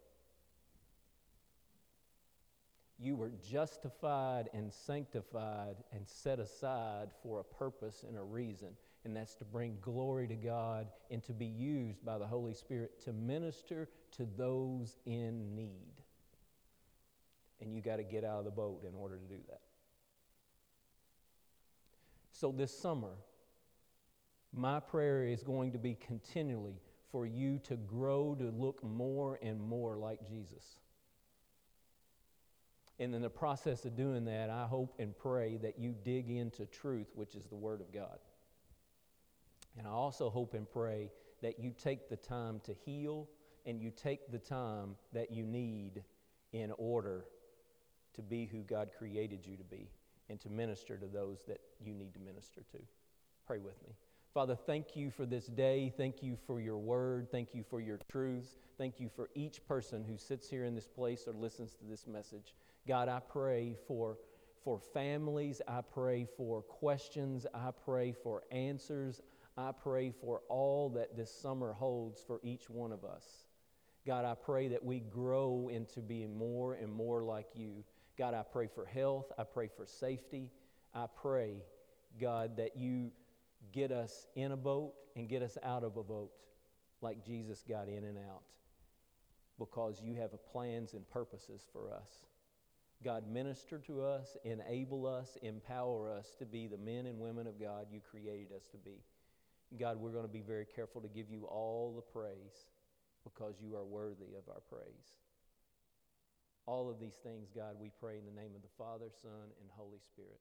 You 3.03 3.17
were 3.17 3.33
justified 3.51 4.51
and 4.53 4.71
sanctified 4.71 5.77
and 5.91 6.07
set 6.07 6.39
aside 6.39 7.09
for 7.23 7.41
a 7.41 7.45
purpose 7.45 8.05
and 8.07 8.19
a 8.19 8.23
reason, 8.23 8.69
and 9.05 9.17
that's 9.17 9.35
to 9.37 9.45
bring 9.47 9.79
glory 9.81 10.29
to 10.29 10.37
God 10.37 10.89
and 11.11 11.25
to 11.25 11.33
be 11.33 11.47
used 11.47 12.05
by 12.05 12.19
the 12.19 12.27
Holy 12.27 12.53
Spirit 12.53 13.03
to 13.05 13.15
minister 13.15 13.89
to 14.13 14.29
those 14.37 14.99
in 15.07 15.57
need. 15.57 16.03
And 17.63 17.75
you 17.75 17.81
got 17.81 17.97
to 17.97 18.03
get 18.03 18.23
out 18.23 18.41
of 18.41 18.45
the 18.45 18.51
boat 18.51 18.85
in 18.87 18.95
order 18.95 19.17
to 19.17 19.25
do 19.25 19.41
that. 19.49 19.61
So, 22.33 22.53
this 22.53 22.77
summer, 22.77 23.17
my 24.53 24.79
prayer 24.79 25.25
is 25.25 25.43
going 25.43 25.73
to 25.73 25.79
be 25.79 25.95
continually 25.95 26.81
for 27.11 27.25
you 27.25 27.59
to 27.61 27.77
grow 27.77 28.35
to 28.39 28.45
look 28.45 28.85
more 28.85 29.39
and 29.43 29.61
more 29.61 29.97
like 29.97 30.27
Jesus. 30.29 30.79
And 33.01 33.15
in 33.15 33.23
the 33.23 33.31
process 33.31 33.87
of 33.87 33.97
doing 33.97 34.27
that, 34.27 34.51
I 34.51 34.67
hope 34.67 34.95
and 34.99 35.17
pray 35.17 35.57
that 35.63 35.79
you 35.79 35.95
dig 36.05 36.31
into 36.31 36.67
truth, 36.67 37.09
which 37.15 37.35
is 37.35 37.47
the 37.47 37.57
Word 37.57 37.81
of 37.81 37.93
God. 37.93 38.19
And 39.79 39.87
I 39.87 39.91
also 39.91 40.29
hope 40.29 40.53
and 40.53 40.71
pray 40.71 41.11
that 41.43 41.59
you 41.59 41.73
take 41.83 42.11
the 42.11 42.17
time 42.17 42.61
to 42.65 42.75
heal 42.85 43.27
and 43.65 43.81
you 43.81 43.91
take 43.91 44.31
the 44.31 44.39
time 44.39 44.97
that 45.15 45.33
you 45.33 45.47
need 45.47 46.05
in 46.53 46.73
order 46.77 47.25
to 48.15 48.23
be 48.23 48.45
who 48.45 48.59
God 48.59 48.91
created 48.99 49.47
you 49.47 49.57
to 49.57 49.65
be 49.65 49.89
and 50.29 50.39
to 50.41 50.51
minister 50.51 50.99
to 50.99 51.07
those 51.07 51.39
that 51.49 51.61
you 51.83 51.95
need 51.95 52.13
to 52.15 52.21
minister 52.21 52.61
to. 52.73 52.79
Pray 53.47 53.59
with 53.59 53.83
me. 53.83 53.95
Father, 54.35 54.55
thank 54.55 54.95
you 54.95 55.11
for 55.11 55.27
this 55.27 55.47
day. 55.47 55.93
Thank 55.97 56.23
you 56.23 56.37
for 56.47 56.61
your 56.61 56.79
word. 56.79 57.29
Thank 57.33 57.55
you 57.55 57.65
for 57.69 57.81
your 57.81 57.99
truths. 58.11 58.59
Thank 58.79 59.01
you 59.01 59.09
for 59.09 59.31
each 59.35 59.67
person 59.67 60.05
who 60.05 60.17
sits 60.17 60.49
here 60.49 60.65
in 60.65 60.75
this 60.75 60.87
place 60.87 61.25
or 61.27 61.33
listens 61.33 61.75
to 61.77 61.85
this 61.85 62.07
message. 62.07 62.55
God, 62.91 63.09
I 63.09 63.21
pray 63.21 63.77
for, 63.87 64.19
for 64.65 64.81
families. 64.81 65.63
I 65.69 65.81
pray 65.81 66.27
for 66.37 66.61
questions. 66.61 67.47
I 67.55 67.71
pray 67.85 68.11
for 68.11 68.43
answers. 68.51 69.21
I 69.57 69.71
pray 69.71 70.11
for 70.11 70.41
all 70.49 70.89
that 70.97 71.17
this 71.17 71.33
summer 71.33 71.73
holds 71.73 72.21
for 72.21 72.41
each 72.43 72.69
one 72.69 72.91
of 72.91 73.05
us. 73.05 73.47
God, 74.05 74.25
I 74.25 74.35
pray 74.35 74.67
that 74.67 74.85
we 74.85 74.99
grow 74.99 75.71
into 75.71 76.01
being 76.01 76.37
more 76.37 76.75
and 76.75 76.93
more 76.93 77.23
like 77.23 77.47
you. 77.55 77.85
God, 78.19 78.35
I 78.35 78.43
pray 78.43 78.67
for 78.67 78.85
health. 78.85 79.31
I 79.39 79.45
pray 79.45 79.69
for 79.69 79.87
safety. 79.87 80.51
I 80.93 81.07
pray, 81.15 81.63
God, 82.21 82.57
that 82.57 82.77
you 82.77 83.13
get 83.71 83.93
us 83.93 84.27
in 84.35 84.51
a 84.51 84.57
boat 84.57 84.95
and 85.15 85.29
get 85.29 85.43
us 85.43 85.57
out 85.63 85.85
of 85.85 85.97
a 85.97 86.03
boat 86.03 86.33
like 87.03 87.25
Jesus 87.25 87.63
got 87.69 87.87
in 87.87 88.03
and 88.03 88.19
out 88.19 88.43
because 89.61 90.03
you 90.03 90.15
have 90.15 90.31
plans 90.51 90.95
and 90.95 91.09
purposes 91.09 91.65
for 91.73 91.93
us. 91.93 92.25
God, 93.03 93.25
minister 93.31 93.79
to 93.87 94.03
us, 94.05 94.37
enable 94.45 95.07
us, 95.07 95.39
empower 95.43 96.11
us 96.11 96.35
to 96.39 96.45
be 96.45 96.67
the 96.67 96.77
men 96.77 97.07
and 97.07 97.19
women 97.19 97.47
of 97.47 97.59
God 97.59 97.87
you 97.91 98.01
created 98.01 98.53
us 98.55 98.67
to 98.73 98.77
be. 98.77 99.01
God, 99.79 99.99
we're 99.99 100.11
going 100.13 100.27
to 100.27 100.33
be 100.33 100.43
very 100.43 100.67
careful 100.67 101.01
to 101.01 101.09
give 101.09 101.31
you 101.31 101.47
all 101.47 101.95
the 101.95 102.03
praise 102.03 102.69
because 103.25 103.55
you 103.63 103.75
are 103.75 103.85
worthy 103.85 104.37
of 104.37 104.49
our 104.49 104.61
praise. 104.69 105.17
All 106.67 106.91
of 106.91 107.01
these 107.01 107.17
things, 107.23 107.49
God, 107.55 107.77
we 107.81 107.91
pray 108.01 108.19
in 108.19 108.27
the 108.27 108.39
name 108.39 108.53
of 108.55 108.63
the 108.63 108.75
Father, 108.77 109.09
Son, 109.23 109.49
and 109.61 109.71
Holy 109.77 110.01
Spirit. 110.13 110.41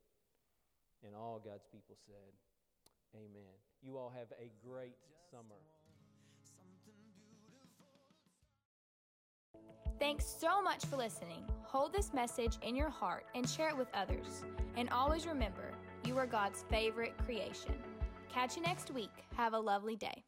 And 1.05 1.15
all 1.15 1.41
God's 1.43 1.65
people 1.71 1.95
said, 2.05 2.33
Amen. 3.15 3.55
You 3.81 3.97
all 3.97 4.11
have 4.13 4.27
a 4.37 4.51
great 4.67 4.97
summer. 5.31 5.63
Thanks 9.99 10.25
so 10.25 10.61
much 10.61 10.85
for 10.85 10.95
listening. 10.95 11.43
Hold 11.63 11.91
this 11.91 12.13
message 12.13 12.57
in 12.61 12.73
your 12.73 12.89
heart 12.89 13.25
and 13.35 13.47
share 13.47 13.67
it 13.67 13.77
with 13.77 13.89
others. 13.93 14.45
And 14.77 14.89
always 14.91 15.27
remember, 15.27 15.71
you 16.05 16.17
are 16.17 16.25
God's 16.25 16.63
favorite 16.69 17.17
creation. 17.25 17.73
Catch 18.29 18.55
you 18.55 18.63
next 18.63 18.91
week. 18.91 19.11
Have 19.35 19.53
a 19.53 19.59
lovely 19.59 19.97
day. 19.97 20.23